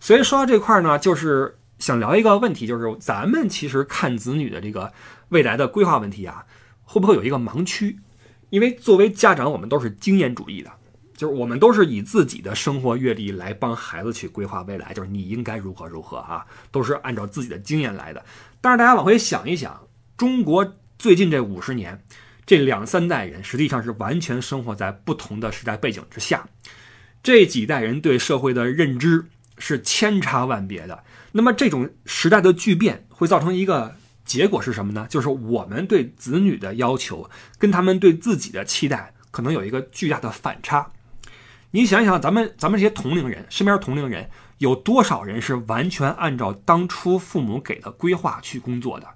[0.00, 4.92] 所以说到这块呢，就是想聊一个问题，就是咱们其实看子女的这个
[5.30, 6.46] 未来的规划问题啊，
[6.84, 7.98] 会不会有一个盲区？
[8.50, 10.70] 因为作为家长，我们都是经验主义的，
[11.22, 18.24] 就是我们都是以自己的生活阅历来帮孩子去规划未来，就是你应该如何如何啊，都是按照自己的经验来的。
[18.60, 22.02] 但是大家往回想一想，中国最近这五十年。
[22.44, 26.48] 这两三代人实际上是完全生活在不同的时代背景之下，
[27.22, 29.26] 这几代人对社会的认知
[29.58, 31.04] 是千差万别的。
[31.30, 35.06] 那么这种时代的巨变会造成一个结果是什么呢？
[35.08, 40.90] 就是我们对子女的要求跟他们对自己的期待可能有一个巨大的反差。
[41.74, 49.06] 你想想，咱们咱们这些同龄人，身边同龄人有多少人是完全按照当初父母给的规划去工作的？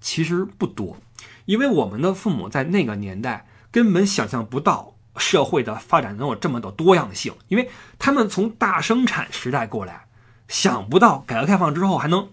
[0.00, 0.98] 其实不多。
[1.46, 10.04] 因为我们的父母在那个年代根本想象不到社会的发展能有这么多多样性，因为他们从大生产时代过来，
[10.46, 12.28] 想不到改革开放之后还能，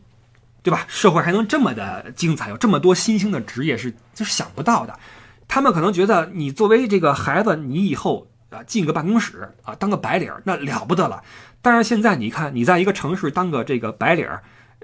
[0.62, 0.86] 对吧？
[0.90, 5.00] 社会还能这么的精彩，有这么多新兴的职业是就是想不到的。
[5.48, 11.24] 他们可能觉得你作为这个孩子，你以后啊进个办公室啊当个白领那了不得了。
[11.64, 14.28] 但是现在你看你在一个城市当个这个白领，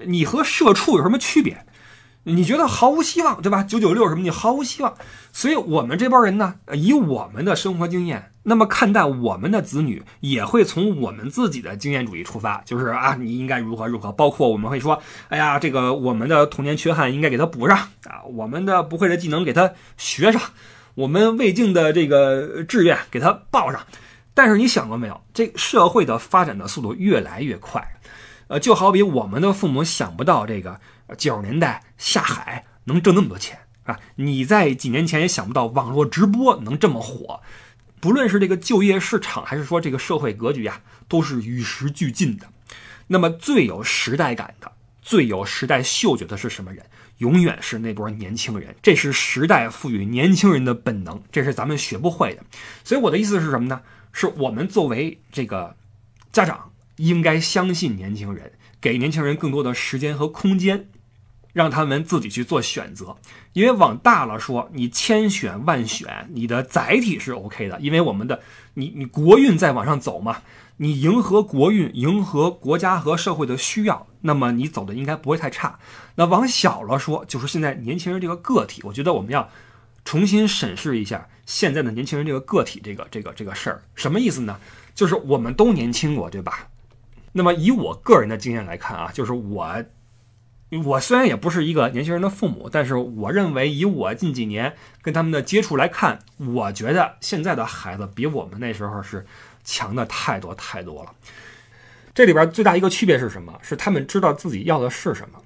[0.06, 1.64] 你和社畜有什么区别？
[2.24, 3.62] 你觉得毫无希望，对吧？
[3.62, 4.94] 九九六什么，你毫无希望。
[5.32, 14.12] 所以，我们这帮人呢，以我们的生活经验，那么看待我们的子女，也会从我们自己的经验主义出发，就是啊，你应该如何如何。
[14.12, 15.00] 包括我们会说，
[15.30, 20.42] 哎呀，这个我们的童年缺憾应该给他补上啊，我们的不会的技能给他学上，
[20.98, 23.86] 我们未尽的这个志愿给他报上。
[24.34, 27.80] 但是你想过没有，这社会的发展的速度越来越快，
[28.48, 30.80] 呃，就好比我们的父母想不到这个。
[31.16, 33.98] 九十年代下海能挣那么多钱啊！
[34.16, 37.40] 你在几年前也想不到网络直播能这么火，
[38.00, 42.46] 不论是这个就业市场，还是说这个社会格局呀，都是与时俱进的。
[43.06, 46.84] 那么最有时代感的、最有时代嗅觉的是什么人？
[47.18, 48.74] 永远是那波年轻人。
[48.82, 52.42] 这是时代赋予年轻人的本能，这是咱们学不会的。
[52.82, 53.80] 所以我的意思是什么呢？
[54.12, 55.76] 是我们作为这个
[56.32, 58.50] 家长，应该相信年轻人，
[58.80, 60.88] 给年轻人更多的时间和空间。
[61.54, 63.16] 让他们自己去做选择，
[63.52, 68.40] 因为往大了说，你千选万选，你的载体是 OK 的，因为我们的
[68.74, 70.42] 你你国运在往上走嘛，
[70.80, 75.78] 你迎合国运，迎合国家和社会的需要，那么你走的应该不会太差。
[76.14, 79.48] 那往小了说，就是现在年轻人这个个体，我觉得我们要
[80.04, 84.60] 重新审视一下现在的年轻人这个个体这个这个这个事儿，什么意思呢？
[84.94, 86.68] 就是我们都年轻过，对吧？
[87.32, 89.84] 那么以我个人的经验来看啊，就是我。
[90.84, 99.24] 我虽然也不是一个年轻人的父母，但是我认为以我近几年跟他们的接触来看，我觉得现在的孩子比我们那时候是
[99.68, 101.14] 强的太多太多了。
[102.14, 103.52] 这里边最大一个区别是什么？
[103.62, 105.38] 是他们知道自己要的是什么，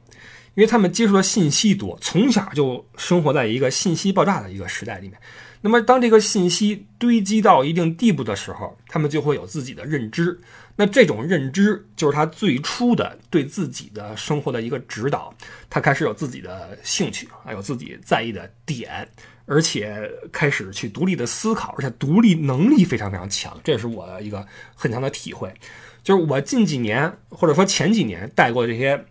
[0.55, 5.19] 因为他们接触的信息多，从小就生活在一个信息爆炸的一个时代里面。
[5.65, 10.39] 那么当这个信息堆积到一定地步的时候，他们就会有自己的认知。
[10.75, 15.33] 那这种认知就是他最初的对自己的生活的一个指导，
[15.71, 19.07] 他开始有自己的兴趣，还有自己在意的点，
[19.47, 25.53] 而且开始去独立的思考，而且独立能力非常非常强，这是我一个很强的体会。
[26.03, 29.05] 就是我近几年或者说前几年带过这些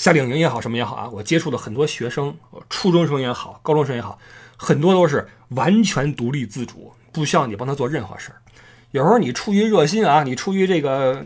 [0.00, 2.34] 夏令营也好，什么也好啊，我接触的很多学生，
[2.70, 4.18] 初中生也好，高中生也好，
[4.56, 8.40] 很多都是完全独立自主，不需要你帮他做任何事儿。
[8.92, 11.22] 有时候你出于热心啊，你出于这个，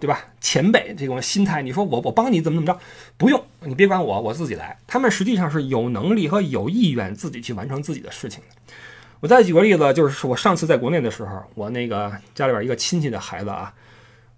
[0.00, 0.24] 对吧？
[0.40, 2.76] 前辈这种心态，你说我我帮你怎么怎么着，
[3.16, 4.76] 不用你别管我，我自己来。
[4.88, 8.72] 他们实际上是有能力和有意愿自己去完成自己的事情的。
[9.20, 13.72] 我再举个例子，就是我上次在国内的时候，我那个家里边一个亲戚的孩子啊，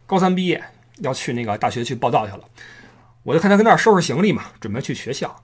[0.04, 0.62] 高三毕业
[0.98, 2.40] 要去那个大学去报道去了，
[3.28, 5.38] 我就看他跟那儿收拾行李嘛，准备去学校。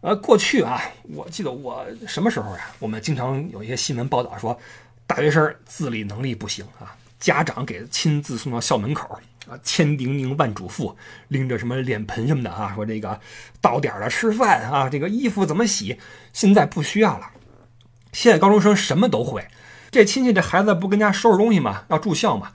[0.00, 2.72] 呃，过去啊，我记得我什么时候呀？
[2.80, 4.58] 我们经常有一些新闻报道说。
[5.06, 9.06] 大学生自理能力不行啊，家长给亲自送到校门口
[9.46, 10.92] 啊，千叮咛万嘱咐，
[11.28, 13.20] 拎着什么脸盆什么的啊，说这个
[13.60, 16.00] 到点了吃饭啊，这个衣服怎么洗？
[16.32, 17.30] 现在不需要了，
[18.14, 19.46] 现在高中生什么都会。
[19.90, 21.84] 这亲戚这孩子不跟家收拾东西吗？
[21.88, 22.50] 要住校嘛？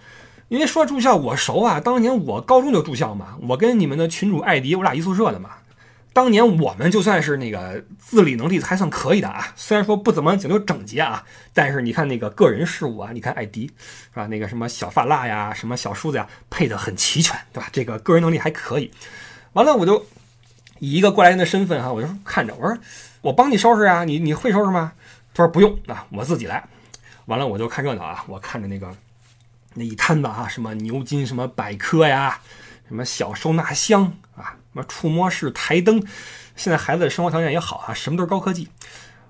[0.50, 5.52] 因为说住校我熟啊，当年我高中就住校嘛，我跟你们的群主艾迪，我俩一宿舍的嘛。
[6.12, 13.68] 当年我们就算是那个自理能力还算可以的啊，虽然说不怎么讲究整洁啊，但是你看那个个人事务啊，你看艾迪
[14.12, 14.26] 是吧？
[14.26, 17.70] 那个什么小发蜡呀，什么小梳子呀，配的很齐全，对吧？
[17.72, 18.92] 这个个人能力还可以。
[19.54, 20.04] 完了，我就
[20.80, 22.76] 以一个过来人的身份哈，我就看着，我说
[23.22, 24.94] 我帮你收拾啊，你你会收拾吗？
[25.34, 26.68] 他说不用啊，我自己来。
[27.28, 28.92] 完了，我就看热闹啊，我看着那个
[29.80, 32.42] 那一摊子啊，什么牛津什么百科呀，
[32.88, 34.60] 什么小收纳箱啊。
[34.72, 36.00] 什么触摸式台灯，
[36.56, 38.68] 现在孩子的生活条件也好啊，什么都是高科技。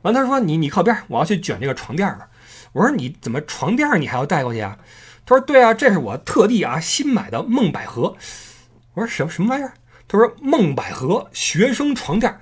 [0.02, 2.28] 完，他说你你靠边，我要去卷这个床垫了。
[2.74, 4.78] 我说你怎么床垫你还要带过去啊？
[5.26, 8.18] 他说对啊，这是我特地啊新买的梦百合。
[8.96, 9.72] 我说什么什么玩意儿？
[10.10, 12.38] 他说梦百合学生床垫。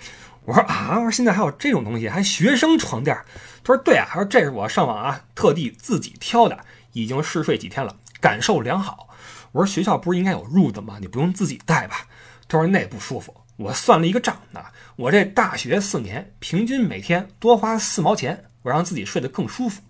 [0.45, 3.15] 我说啊，我说现在还有这种东西，还学生床垫？
[3.63, 6.57] 他说对啊，他说这是我上网啊特地自己挑的，
[7.01, 9.09] 已经试睡几天了，感受良好。
[9.51, 10.97] 我说学校不是应该有褥子吗？
[10.99, 12.07] 你不用自己带吧？
[12.47, 19.81] 他说那不舒服，我算了一个账啊，我这大学四年平均每天多花四毛钱，我让自己睡得更舒服。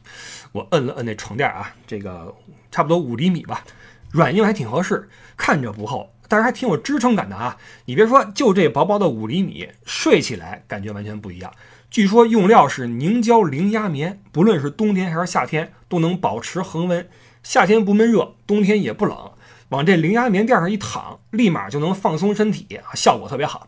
[0.52, 2.36] 我摁了摁那床垫啊，这个
[2.72, 3.64] 差不多五厘米吧，
[4.12, 7.58] 软硬还挺合适，看着不厚，但是还挺有支撑感的啊。
[7.86, 11.54] 你别说，就这薄薄的五厘米，睡起来感觉完全不一样。
[11.98, 17.10] 据说用料是凝胶零压棉，不论是冬天还是夏天都能保持恒温，
[17.42, 19.32] 夏天不闷热，冬天也不冷。
[19.70, 23.68] 往这零压棉垫上一躺，立马就能放松身体，效果特别好。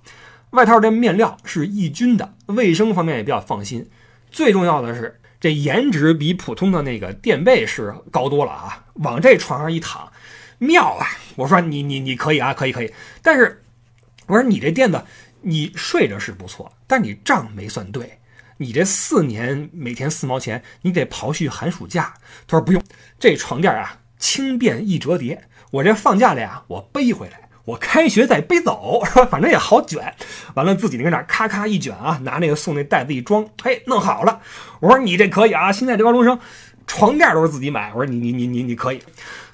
[0.51, 3.89] 外套这面料是抑菌的，卫生方面也比较放心。
[4.29, 8.85] 最重要的是，这颜值比普通的那个垫被是高多了啊！
[8.93, 10.11] 往这床上一躺，
[10.59, 11.07] 妙啊！
[11.35, 12.93] 我说你你你可以啊，可以可以。
[13.23, 13.63] 但是
[14.27, 15.03] 我说你这垫子，
[15.41, 18.18] 你睡着是不错，但你账没算对。
[18.61, 22.13] 你这四年每天四毛钱，你得刨去寒暑假。
[22.45, 22.83] 他说不用，
[23.17, 25.45] 这床垫啊，轻便易折叠。
[25.71, 29.25] 我这放假了呀，我背回来，我开学再背走，是吧？
[29.25, 30.13] 反正也好卷。
[30.55, 34.41] 完了自己那个那咔咔一卷啊，拿那个送那袋子一装，嘿，弄好了。
[34.81, 36.37] 我说你这可以啊，现在这高中生
[36.85, 37.93] 床垫都是自己买。
[37.93, 39.01] 我说你你你你你可以。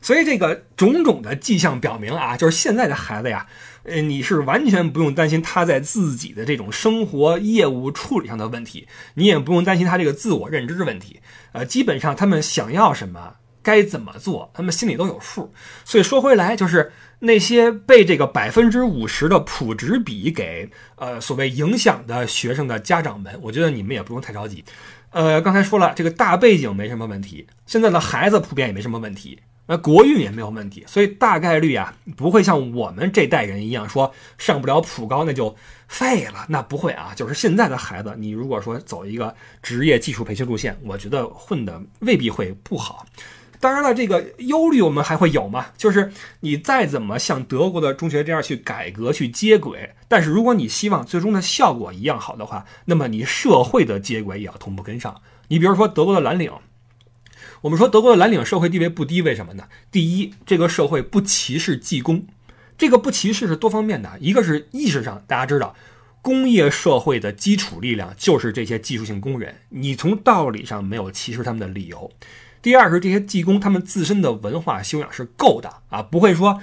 [0.01, 3.45] 所以这个种种的迹象表明啊，就是现在的孩子呀，
[3.85, 11.21] 呃，你是完全不用担心他在自己的这种生活业务处理上的问题，你也不用担心他这个自我认知问题。
[11.53, 13.35] 呃，基本上他们想要什么。
[13.65, 15.51] 该怎么做，他们心里都有数。
[15.83, 24.63] 所以说回来，就是那些被这个百分之五十的普值比给呃所谓影响的学生的家长们，我觉得你们也不用太着急。
[25.09, 35.55] 呃，刚才说了，这个大背景没什么问题，现在的孩子普遍也没什么问题，那国运也没有问题，所以大概率啊不会像我们这代人一样说上不了普高那就
[35.87, 37.13] 废了，那不会啊。
[37.15, 43.05] 就是现在的孩子，你如果说走一个职业技术培训路线，我觉得混的未必会不好。
[43.59, 45.65] 当然了，这个忧虑我们还会有嘛？
[45.75, 55.19] 就是你再怎么像德国的中学这样去改革、去接轨，但是如果你希望最终的效果一样好的话，那么你社会的接轨也要同步跟上。
[55.47, 56.51] 你比如说德国的蓝领，
[57.61, 59.65] 我们说德国的蓝领社会地位不低，为什么呢？
[59.91, 62.25] 第一，这个社会不歧视技工，
[62.77, 65.75] 这个不歧视是多方面的，一个是意识上，大家知道，
[66.21, 72.11] 工业社会的基础力量就是这些技术性工人，你从道理上没有歧视他们的理由。
[72.61, 76.59] 第二是这些技工，他们自身的文化修养是够的啊，不会说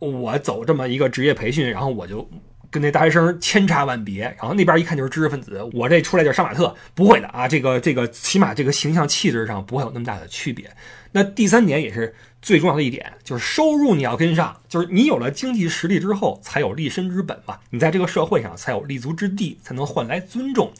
[0.00, 2.28] 我走这么一个职业培训，然后我就
[2.74, 10.68] 跟那大学生千差万别，然后那边一看就是知识分子，我这出来就是杀马特，不会的啊，这个这个起码这个形象气质上不会有那么大的区别。
[11.12, 12.12] 那第三点也是
[12.42, 20.72] 最重要的一点，就是收入你要跟上，就是你有了经济实力之后，才有立身之本嘛，你在这个社会上才有立足之地，才能换来尊重。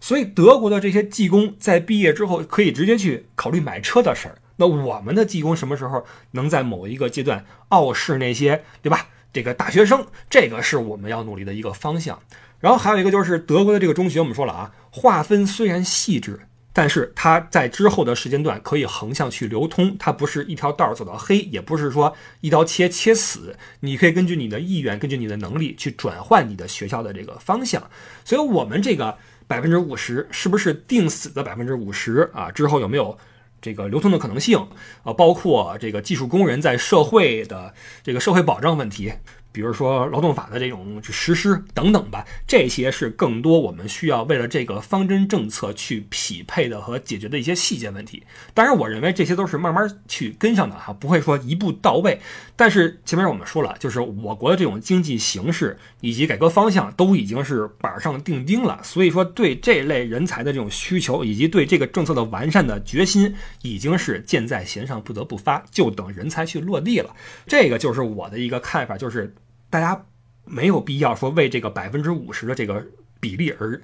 [0.00, 4.38] 所以德国的这些技工在毕业之后可以直接去考虑买车的事儿。
[4.56, 9.08] 那我们的技工什么时候能在某一个阶段傲视那些，对吧？
[9.38, 12.18] 这个大学生，这个是我们要努力的一个方向。
[12.58, 16.40] 然后还有一个就是德国的这个中学，我们说了啊，划分虽然细致。
[16.72, 23.56] 但是它在之后的时间段可以横向去流通，它不是一条道走到黑，也不是说一刀切切死。
[23.78, 27.88] 你可以根据你的意愿，根据你的能力去转换你的学校的这个方向。
[28.24, 29.16] 所以，我们这个
[29.46, 32.50] 百分之五十是不是定死的百分之五十啊？
[32.50, 33.16] 之后有没有
[33.60, 34.58] 这个流通的可能性？
[35.02, 39.12] 啊，包括这个技术工人在社会的这个社会保障问题。
[39.58, 48.22] 比如说劳动法的这种实施等等吧，这些是更多我们需要为了这个方针政策去匹配的和解决的一些细节问题。
[48.54, 52.20] 当然，我认为这些都是慢慢去跟上的哈，不会说一步到位。
[52.54, 67.12] 但是前面我们说了，就是我国的这种经济形势以及改革方向都已经是板上钉钉了，所以说对这类人才的这种需求以及对这个政策的完善的决心，已经是箭在弦上不得不发，就等人才去落地了。
[67.48, 69.34] 这个就是我的一个看法，就是。
[69.70, 70.06] 大家
[70.44, 72.86] 没有必要说为这个百分之五十的这个
[73.20, 73.80] 比例而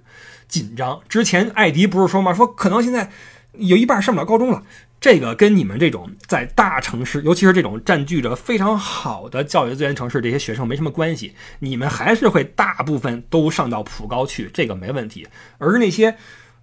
[0.49, 1.01] 紧张。
[1.09, 2.33] 之前艾迪不是说吗？
[2.33, 3.11] 说可能现在
[3.53, 4.63] 有一半上不了高中了。
[5.01, 11.35] 这个跟你们这种在大城市，尤其是这种占据着非常好的教育资源城市这些学生没什么关系。
[11.59, 15.29] 你们还是会大部分都上到普高去，这个没问题。
[15.59, 16.17] 而那些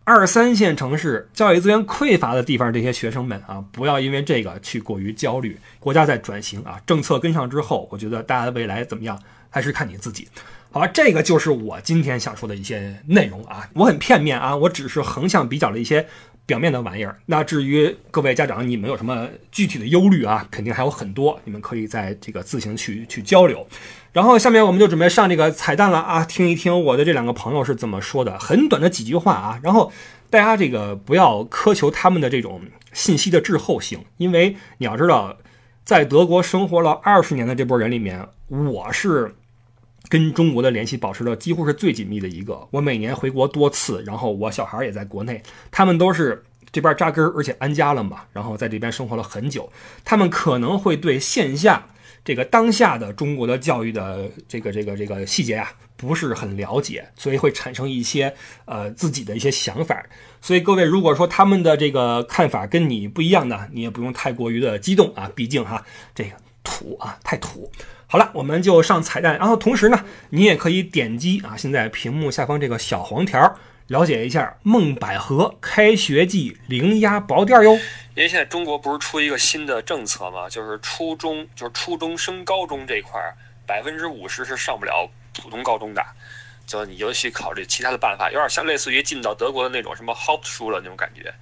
[0.03, 5.55] 二三线城市教育资源匮乏的地方，这些学生们啊，不要因为这个去过于焦虑。
[5.79, 9.17] 国家在转型啊，政策跟上之后，我觉得大家的未来怎么样，
[9.49, 10.27] 还是看你自己。
[10.71, 13.69] 好吧，这个就是我今天想说的一些内容啊。
[13.73, 16.05] 我很片面啊，我只是横向比较了一些
[16.47, 17.19] 表面的玩意儿。
[17.27, 20.47] 那至于各位家长，你们有什么具体的忧虑啊？
[20.49, 23.65] 肯定还有很多，你们可以在这个自行去去交流。
[24.13, 29.59] 然后下面我们就准备上这个彩蛋了啊，听一听我的这两个朋友是怎么说的，很短的几句话啊。
[29.63, 29.91] 然后
[30.29, 35.37] 大家这个不要苛求他们的这种信息的滞后性，因为你要知道，
[35.85, 39.33] 在德国生活了二十年的这波人里面，我是
[40.09, 42.67] 跟中国的联系保持的几乎是最紧密的一个。
[42.71, 45.41] 我每年回国多次，然后我小孩也在国内，
[45.71, 46.43] 他们都是
[46.73, 49.71] 这边扎根而且安家了嘛，然后在这边生活了很久，
[50.03, 51.87] 他们可能会对线下。
[52.23, 58.33] 这个当下的中国的教育的这个这个这个细节啊，不是很了解，所以会产生一些
[58.65, 60.03] 呃自己的一些想法。
[60.41, 66.31] 所以各位如果说他们的这个看法跟你不一样呢，你也不用太过于的激动啊，毕竟哈这个
[66.63, 67.71] 土啊太土。
[68.07, 73.57] 好了，我们就上彩蛋，然后同时呢，你也可以点击啊现在屏幕下方这个小黄条。
[73.87, 77.77] 了解一下梦百合开学季零压薄垫哟，
[78.13, 80.49] 因为现在中国不是出一个新的政策吗？
[80.49, 83.33] 就是初中，就是初中升高中这块儿，
[83.65, 86.05] 百分之五十是上不了普通高中的，
[86.65, 91.33] 就你就去考虑其他的办法，有点像类似于进到德国的那种什么 h o p t s c h u l 的那种感觉。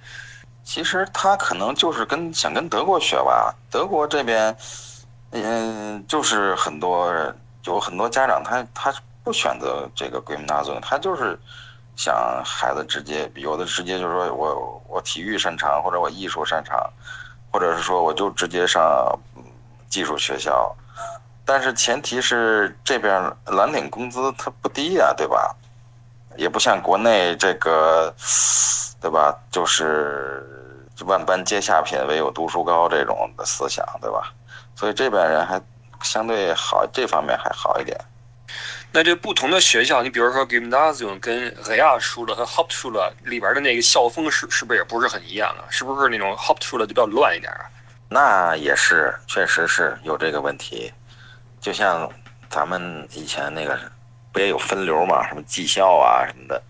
[0.62, 4.56] 其实他可能就是跟想跟德国学吧，德国这边，
[5.30, 7.12] 嗯，就是很多
[7.64, 8.94] 有很多家长他他
[9.24, 11.36] 不选择这个 g y m n a s i u m 他就是。
[12.02, 16.90] 想孩子直接有的直接就是说我我体育擅长或者我艺术擅长，
[17.52, 19.14] 或者是说我就直接上
[19.90, 20.74] 技术学校，
[21.44, 25.54] 但是前提是这边蓝领工资它不低呀，对吧？
[26.38, 28.14] 也不像国内这个，
[28.98, 29.38] 对吧？
[29.50, 30.42] 就是
[31.04, 34.32] 万般皆下品，唯有读书高这种的思想，对吧？
[34.74, 35.60] 所以这边人还
[36.00, 38.00] 相对好，这方面还好一点。
[38.92, 45.62] 那这不同的学校，你比如说 Gymnasium 跟 rea 书了和 Hauptschule 里边的那个校风是是不是也不是很一样啊？
[45.70, 47.70] 是不是那种 Hauptschule 就比较乱一点啊？
[48.08, 50.92] 那也是，确实是有这个问题。
[51.60, 52.10] 就像
[52.48, 53.78] 咱们以前那个
[54.32, 55.24] 不也有分流嘛？
[55.28, 56.60] 什么技校啊什么的，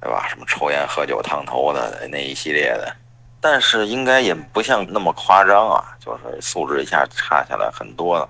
[0.00, 0.26] 对吧？
[0.30, 2.96] 什么抽烟喝酒烫头的那一系列的，
[3.42, 8.26] 但是应该也不像那么夸张啊，就是素质一下差下来很多了。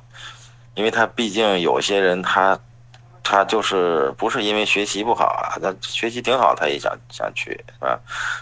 [0.75, 2.59] 因为他毕竟有些人他。
[3.23, 7.99] 他就是不是因为学习不好啊，他学习挺好，他也想想去，是吧？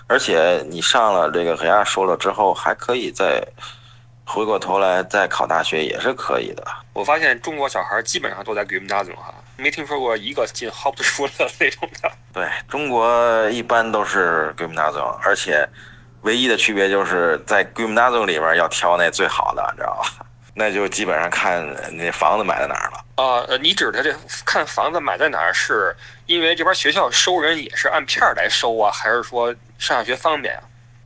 [0.07, 3.43] 而且你上了这个黑亚说了之后，还可以再
[4.25, 6.65] 回过头来再考大学，也是可以的。
[6.93, 12.11] 我发现中国小孩基本上都在 Gymnasium 哈，没听说过一个进 Hauptschule 那种的。
[12.33, 15.69] 对中国一般都是 Gymnasium，而且
[16.23, 20.27] 唯一的区别就是在 Gymnasium 里边要挑那最好的，你知道吧？
[20.61, 23.05] 那就基本上看那房子买在哪儿了。
[23.15, 25.97] 啊，呃，你指的这看房子买在哪儿，是
[26.27, 30.63] 因为这边学校收人也是按片儿来收啊，还是说上下学方便啊？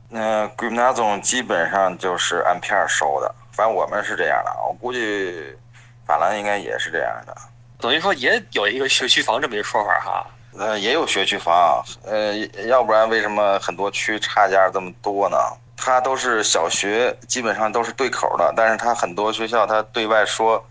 [0.09, 5.55] 那 g y m n a s i u m 基本上就是按片儿收的，反正我们是这样的，我估计
[6.05, 7.33] 法兰应该也是这样的。
[7.79, 10.27] 等于说也有一个学区房这么一个说法哈？
[10.57, 12.35] 呃，也有学区房，呃，
[12.67, 15.37] 要不然为什么很多区差价这么多呢？
[15.75, 20.65] 它都是小学，基本上都是对口的，但是它很多学校它对外说。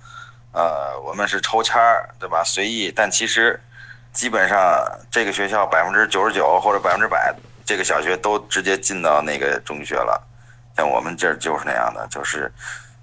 [0.56, 2.40] 呃，我们是抽签儿，对吧？
[2.44, 3.60] 随意，但其实
[4.12, 7.34] 基本上这个学校百分之九十九或者百分之百，
[7.66, 10.24] 这个小学都直接进到那个中学了。
[10.76, 12.48] 像我们这儿就是那样的，就是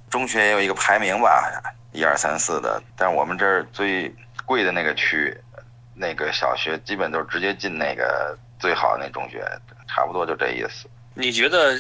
[0.10, 5.38] 中学也有一个排名吧，一二三四的，但我们这儿最贵的那个区，
[5.94, 9.46] 那个小学基本都是直接进那个最好的那中学，
[9.90, 10.88] 差不多就这意思。
[11.14, 11.78] 你觉得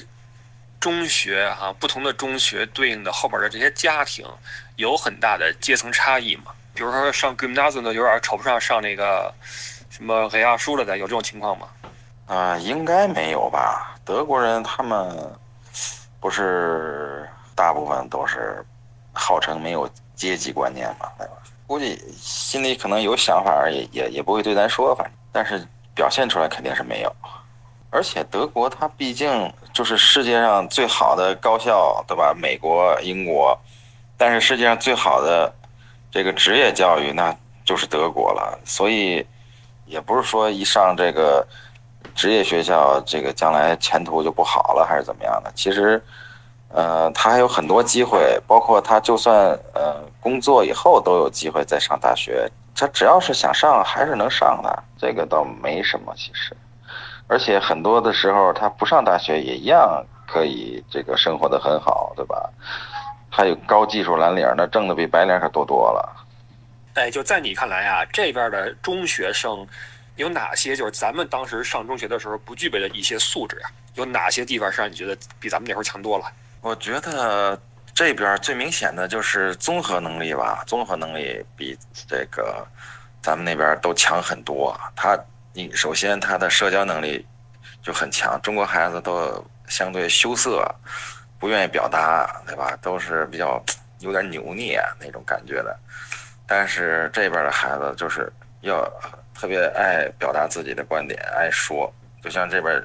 [0.82, 4.26] 中学哈、不同的中学对应的后边的这些家庭
[4.76, 6.52] 有很大的阶层差异吗？
[6.74, 9.32] 比如说上 gymnasium 的有点瞅不上上那个
[9.92, 11.68] 什么黑亚书了的，有这种情况吗？
[12.26, 13.96] 啊、应该没有吧？
[14.04, 15.16] 德国人他们
[16.20, 18.66] 不是大部分都是
[19.14, 21.34] 号称没有阶级观念嘛，对吧？
[21.68, 25.64] 估计心里可能有想法，也也也不会对咱说，反正，但是
[25.94, 27.16] 表现出来肯定是没有。
[27.92, 32.34] 而且德国它毕竟就是世界上最好的高校，对吧？
[32.34, 33.56] 美国、英国，
[34.18, 35.54] 但是世界上最好的
[36.10, 37.36] 这个职业教育那
[37.66, 39.24] 就是德国了，所以
[39.86, 41.46] 也不是说一上这个
[42.16, 45.52] 职业学校，这个将来前途就不好了，还是怎么样的？
[45.54, 46.02] 其实，
[46.70, 49.36] 呃，他还有很多机会，包括他就算
[49.74, 52.50] 呃工作以后都有机会再上大学。
[52.74, 56.14] 他只要是想上，还是能上的，这个倒没什么。
[56.16, 56.56] 其实，
[57.32, 62.50] 而且很多的时候他不上大学也一样可以这个生活的很好，对吧？
[63.30, 66.28] 还有高技术蓝领，那挣的比白领可多多了。
[66.96, 69.66] 哎，就在你看来啊，这边的中学生
[70.18, 73.72] 有哪些就是咱们当时上中学的时候不具备的一些素质啊？
[73.96, 76.26] 有哪些地方是让你觉得比咱们那会儿强多了？
[76.60, 77.58] 我觉得
[77.94, 81.78] 这边最明显的就是综合能力吧，综合能力比
[82.10, 82.68] 这个
[83.22, 84.78] 咱们那边都强很多。
[84.98, 85.18] 他，
[85.54, 87.26] 你首先他的社交能力
[87.82, 90.74] 就很强，中国孩子都相对羞涩，
[91.40, 92.78] 不愿意表达，对吧？
[92.82, 93.62] 都是比较
[94.00, 95.78] 有点扭捏那种感觉的。
[96.48, 98.32] 但是这边的孩子就是
[98.62, 98.84] 要
[99.34, 102.82] 特别爱表达自己的观点，爱说，就像这边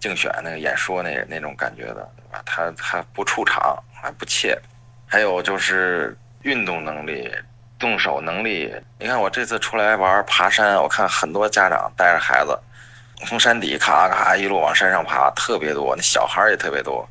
[0.00, 2.42] 竞选那个演说那那种感觉的，对吧？
[2.44, 4.58] 他他不出场，还不怯。
[5.06, 7.28] 还有就是运动能力、
[7.80, 8.72] 动手能力。
[8.98, 12.56] 你看我这次出来玩爬山，我看很多家长带着孩子
[13.26, 17.08] 从山底咔咔一路往山上爬，特别多，那小孩也特别多。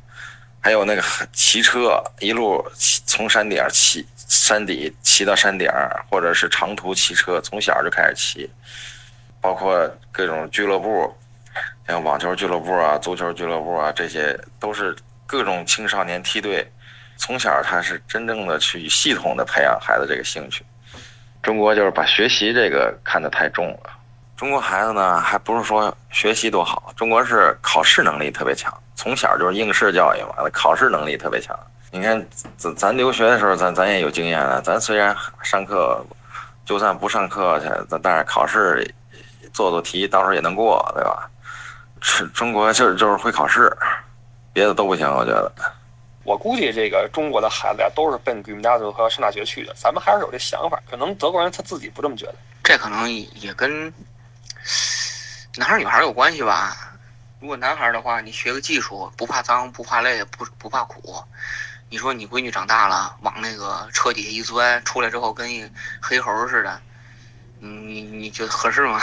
[0.62, 1.02] 还有那个
[1.32, 2.64] 骑车，一路
[3.06, 5.68] 从山顶骑山底骑到山顶，
[6.10, 8.48] 或者是长途骑车，从小就开始骑。
[9.40, 11.12] 包括各种俱乐部，
[11.88, 14.94] 像网球俱乐部啊、足球俱乐部啊，这些都是
[15.26, 16.70] 各种青少年梯队。
[17.20, 20.64] 从小他是真正的去系统的培养孩子这个兴趣。
[21.42, 23.90] 中国就是把学习这个看得太重了。
[24.38, 31.54] 中国孩子呢，还不是说学习多好，中国是考试能力特别强，从小就是应试教育嘛，考试能力特别强。
[31.90, 34.62] 你看咱咱留学的时候，咱咱也有经验了。
[34.62, 36.02] 咱虽然上课，
[36.64, 38.82] 就算不上课去，咱但是考试
[39.52, 41.28] 做做题，到时候也能过，对吧？
[42.00, 43.70] 是中国就是就是会考试，
[44.54, 45.52] 别的都不行，我觉得。
[46.22, 49.74] 我估计这个中国的孩子呀，都是奔 g y m n a s i 和上大学去的。
[49.74, 52.34] 咱们还是有这想法，可能德国人他自己不这么觉得。
[52.62, 53.92] 这可能也跟
[55.56, 56.98] 男孩女孩有关系吧。
[57.40, 61.24] 如果男孩的话，你学个技术，不怕脏，不怕累，不不怕苦。
[61.88, 65.68] 你说你闺女长大了，往那个车底下一钻，出来之后跟一
[66.02, 66.80] 黑猴似的，
[67.58, 69.00] 你你觉得合适吗？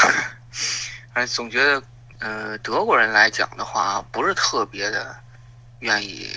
[1.13, 1.83] 反正总觉得，
[2.19, 5.15] 呃，德国人来讲的话，不是特别的
[5.79, 6.31] 愿意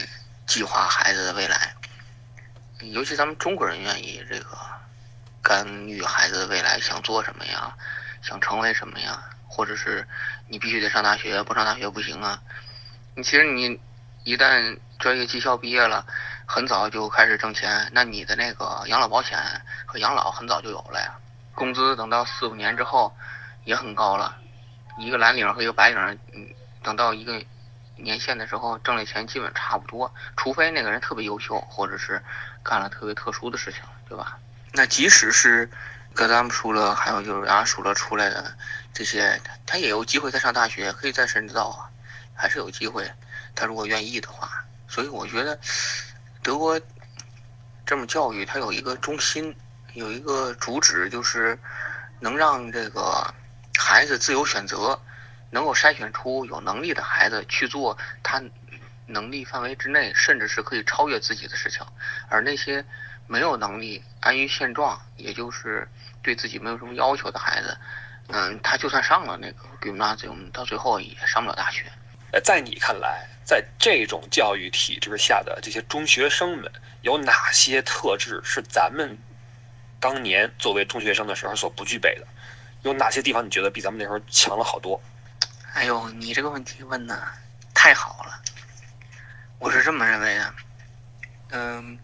[0.51, 1.73] 计划孩子的未来，
[2.81, 4.59] 尤其咱们中国人愿意这个
[5.41, 7.73] 干预孩子的未来，想做什么呀，
[8.21, 10.05] 想成为什么呀，或者是
[10.49, 12.43] 你必须得上大学，不上大学不行啊。
[13.15, 13.81] 你其实你
[14.25, 16.05] 一旦专业技校毕业了，
[16.47, 19.39] 很早就开始挣钱，那你的那个养老保险
[19.87, 21.17] 和养老很早就有了呀。
[21.55, 23.17] 工资等到四五年之后
[23.63, 24.37] 也很高了，
[24.99, 26.49] 一个蓝领和一个白领，嗯，
[26.83, 27.41] 等到一个
[28.03, 32.23] 年限的时候挣的钱基本差不多，除非那个人特别优秀，或者是
[32.63, 34.39] 干了特别特殊的事情，对吧？
[34.73, 35.71] 那即使是
[36.15, 38.57] 格咱们说了，还有就是牙说了出来的
[38.93, 41.91] 这些，他也有机会再上大学，可以再深造啊，
[42.35, 43.11] 还是有机会。
[43.55, 45.59] 他如果愿意的话，所以我觉得
[46.43, 46.81] 德国
[47.85, 49.55] 这么教育，它有一个中心，
[49.95, 51.59] 有一个主旨，就是
[52.21, 53.35] 能让这个
[53.77, 55.01] 孩子自由选择，
[55.51, 58.43] 能够筛选出有能力的孩子去做他
[59.07, 61.85] 能力范围之内，甚至是可以超越自己的事情，
[62.29, 62.85] 而那些
[63.27, 65.89] 没有能力、安于现状，也就是
[66.23, 67.77] 对自己没有什么要求的孩子，
[68.29, 71.85] 嗯，他就算上了那个 gymnasium，到最后也上不了大学。
[72.33, 76.71] 呃，在你看来，在这种教育体制下的这些中学生们，
[77.03, 79.19] 有哪些特质是咱们
[79.99, 82.27] 当年作为中学生的时候所不具备的？
[82.83, 85.03] 有哪些地方你觉得比咱们那时候强了好多？
[85.73, 87.33] 哎呦，你这个问题问的
[87.73, 88.43] 太好了，
[89.59, 90.55] 我是这么认为的。
[91.51, 91.99] 嗯，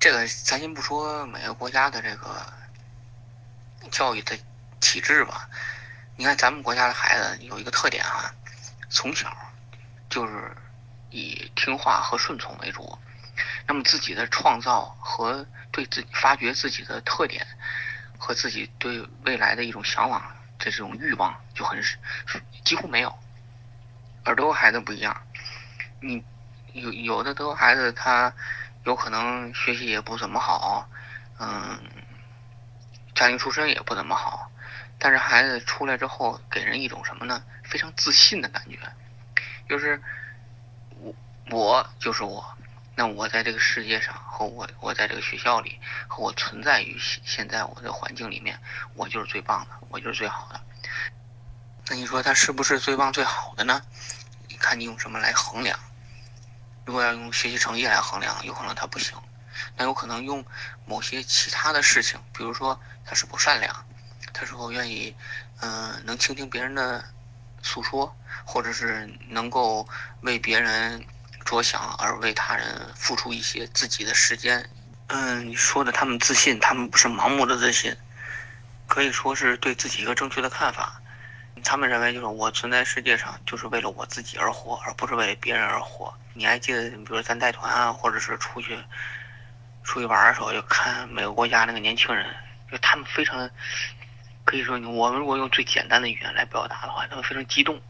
[0.00, 2.50] 这个咱先不说每个国家的这个
[3.90, 4.36] 教育的
[4.80, 5.48] 体制吧，
[6.16, 8.34] 你看咱们国家的孩子有一个特点啊，
[8.88, 9.30] 从小
[10.08, 10.56] 就是
[11.10, 12.98] 以听话和顺从为主，
[13.66, 17.46] 那么自己的创造和对自己发掘自己的特点
[18.16, 21.80] 和自己对未来的一种向往这种欲望就很
[22.64, 23.18] 几乎没有，
[24.24, 25.22] 而德国孩子不一样，
[26.00, 26.24] 你
[26.72, 28.34] 有有的德国孩子他
[28.84, 30.88] 有可能学习也不怎么好，
[31.38, 31.80] 嗯，
[33.14, 34.50] 家庭出身也不怎么好，
[34.98, 37.44] 但是孩子出来之后给人一种什么呢？
[37.62, 38.78] 非常自信的感觉，
[39.68, 40.02] 就是
[40.96, 41.14] 我
[41.50, 42.57] 我就是我，
[42.98, 45.78] 那我在这个世界上和我我在这个学校里
[46.08, 48.60] 和我存在于现在我的环境里面，
[48.94, 50.60] 我就是最棒的，我就是最好的。
[51.86, 53.80] 那你说他是不是最棒最好的呢？
[54.48, 55.78] 你看你用什么来衡量？
[56.84, 59.16] 如果要用学习成绩来衡量，有可能他不行。
[59.76, 60.44] 那有可能用
[60.84, 63.86] 某些其他的事情，比如说他是否善良，
[64.32, 65.14] 他是否愿意，
[65.60, 67.04] 嗯，能倾听别人的
[67.62, 69.88] 诉说，或者是能够
[70.22, 71.06] 为别人
[71.48, 74.68] 着想而为他人付出一些自己的时间。
[75.06, 77.96] 嗯，你说的他们自信，他们不是盲目的自信，
[78.86, 81.00] 可以说是对自己一个正确的看法。
[81.64, 86.14] 他们认为就是我存在世界上就是为了我自己而活，而不是为别人而活。
[86.34, 88.78] 你还记得，比如咱带团啊，或者是出去
[89.82, 92.26] 出去玩的时候，就看每个国家那个年轻人，
[92.70, 93.48] 就他们非常
[94.44, 97.80] 可以说，我们如果用最简单的语言来表达的话，他们非常激动，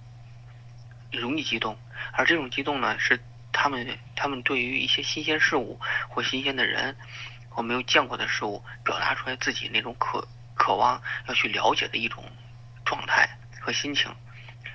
[1.10, 1.76] 容易激动。
[2.12, 3.20] 而这种激动呢，是
[3.60, 6.96] 他们他们对于一些新鲜事物或新鲜的人
[7.48, 12.24] 或没有见过的事物，表达出来自己那种渴渴望要去了解的一种
[12.84, 13.28] 状态。
[13.60, 14.10] 和心情，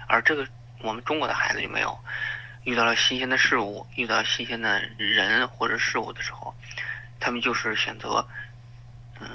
[0.08, 0.46] 而这个
[0.80, 1.98] 我们中国的孩子就没有
[2.64, 6.54] 遇到了新鲜的事物，遇到新鲜的人或者事物的时候，
[7.20, 8.28] 他们就是选择，
[9.20, 9.28] 嗯，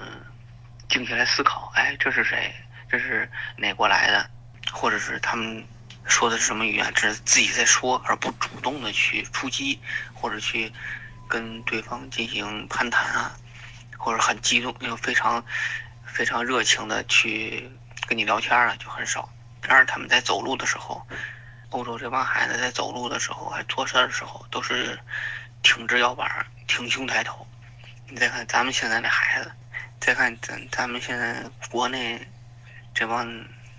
[0.89, 2.55] 静下来思考，哎，这是谁？
[2.89, 4.31] 这是哪国来的？
[4.71, 5.67] 或者是他们
[6.09, 6.93] 说的是什么语言？
[6.95, 9.81] 只是自己在说，而不主动的去出击，
[10.15, 10.73] 或者去
[11.29, 13.37] 跟对方进行攀谈啊，
[13.97, 15.45] 或者很激动又非常
[16.05, 17.71] 非常热情的去
[18.07, 19.29] 跟你聊天啊，就很少。
[19.63, 21.07] 然而他们在走路的时候，
[21.71, 24.99] 欧洲这帮孩子在走路的时候，还做事的时候，都是
[25.63, 27.47] 挺直腰板、挺胸抬头。
[28.09, 29.53] 你再看咱们现在的孩子，
[30.01, 32.27] 再看咱咱们现在国内
[32.95, 33.29] 这帮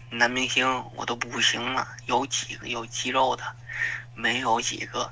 [0.09, 1.87] 男明星，我都不行了。
[2.05, 3.43] 有几个有肌肉的？
[4.13, 5.11] 没有几个。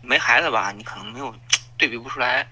[0.00, 1.34] 没孩子吧，你可能没有
[1.76, 2.46] 对比不出来。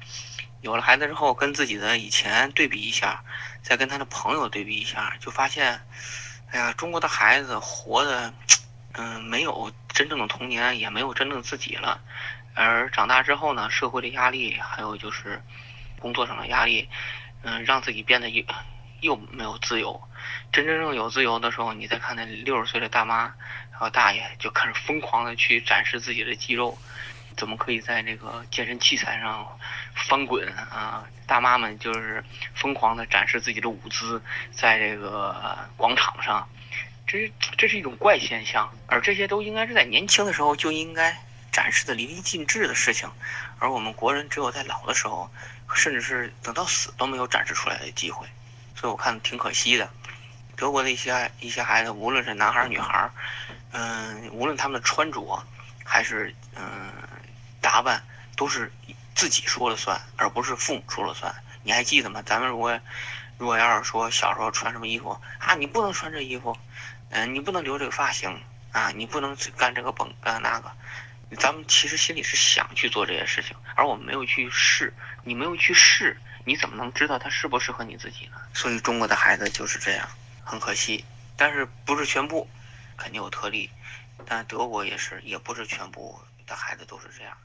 [0.60, 3.22] 有了孩子之后，跟自己的以前对比一下，
[3.62, 5.80] 再跟他的朋友对比一下，就发现。
[6.46, 8.32] 哎呀，中国的孩子活的，
[8.92, 12.00] 嗯，没有真正的童年，也没有真正自己了。
[12.54, 15.42] 而长大之后呢，社会的压力，还有就是
[15.98, 16.88] 工作上的压力，
[17.42, 18.28] 嗯，让自己变得
[19.02, 20.02] 又没有自由。
[20.50, 23.34] 真真正有自由的时候，你再看那六十岁的大妈，
[23.70, 26.78] 还有大爷，就开始疯狂的去展示自己的肌肉。
[27.34, 29.58] 怎么可以在这个健身器材上
[29.94, 31.02] 翻滚啊？
[31.26, 32.22] 大妈们就是
[32.54, 34.20] 疯狂的展示自己的舞姿，
[34.52, 36.46] 在这个广场上，
[37.06, 41.16] 这这是一种怪现象，而这些都应该是在年轻的时候就应该
[41.50, 43.10] 展示的淋漓尽致的事情，
[43.58, 45.30] 而我们国人只有在老的时候，
[45.74, 48.26] 甚至是等到死都没有展示出来的机会，
[48.74, 49.88] 所以我看挺可惜的。
[50.56, 53.10] 德国的一些一些孩子，无论是男孩女孩，
[53.72, 55.42] 嗯，无论他们的穿着，
[55.84, 56.92] 还是嗯。
[57.62, 58.02] 打扮
[58.36, 58.72] 都是
[59.14, 61.32] 自己说了算，而不是父母说了算。
[61.62, 62.20] 你还记得吗？
[62.26, 62.76] 咱们如果
[63.38, 66.58] 如果要是说小时候穿什么衣服啊，你不能穿这衣服，
[67.10, 68.42] 嗯，你不能留这个发型
[68.72, 70.72] 啊，你不能干这个本干那个。
[71.38, 74.92] 咱们其实心里是想去做这些事情，而我们没有去试。
[75.22, 78.38] 你没有去试，你怎么能知道它适不适合你自己呢？
[78.54, 80.08] 所以中国的孩子就是这样，
[80.44, 81.04] 很可惜。
[81.36, 82.48] 但是不是全部，
[82.96, 83.70] 肯定有特例。
[84.24, 87.36] 但德国也是，也不是全部的孩子都是这样。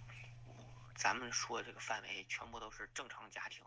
[0.95, 3.61] 咱们说这个范围全部都是正常家庭，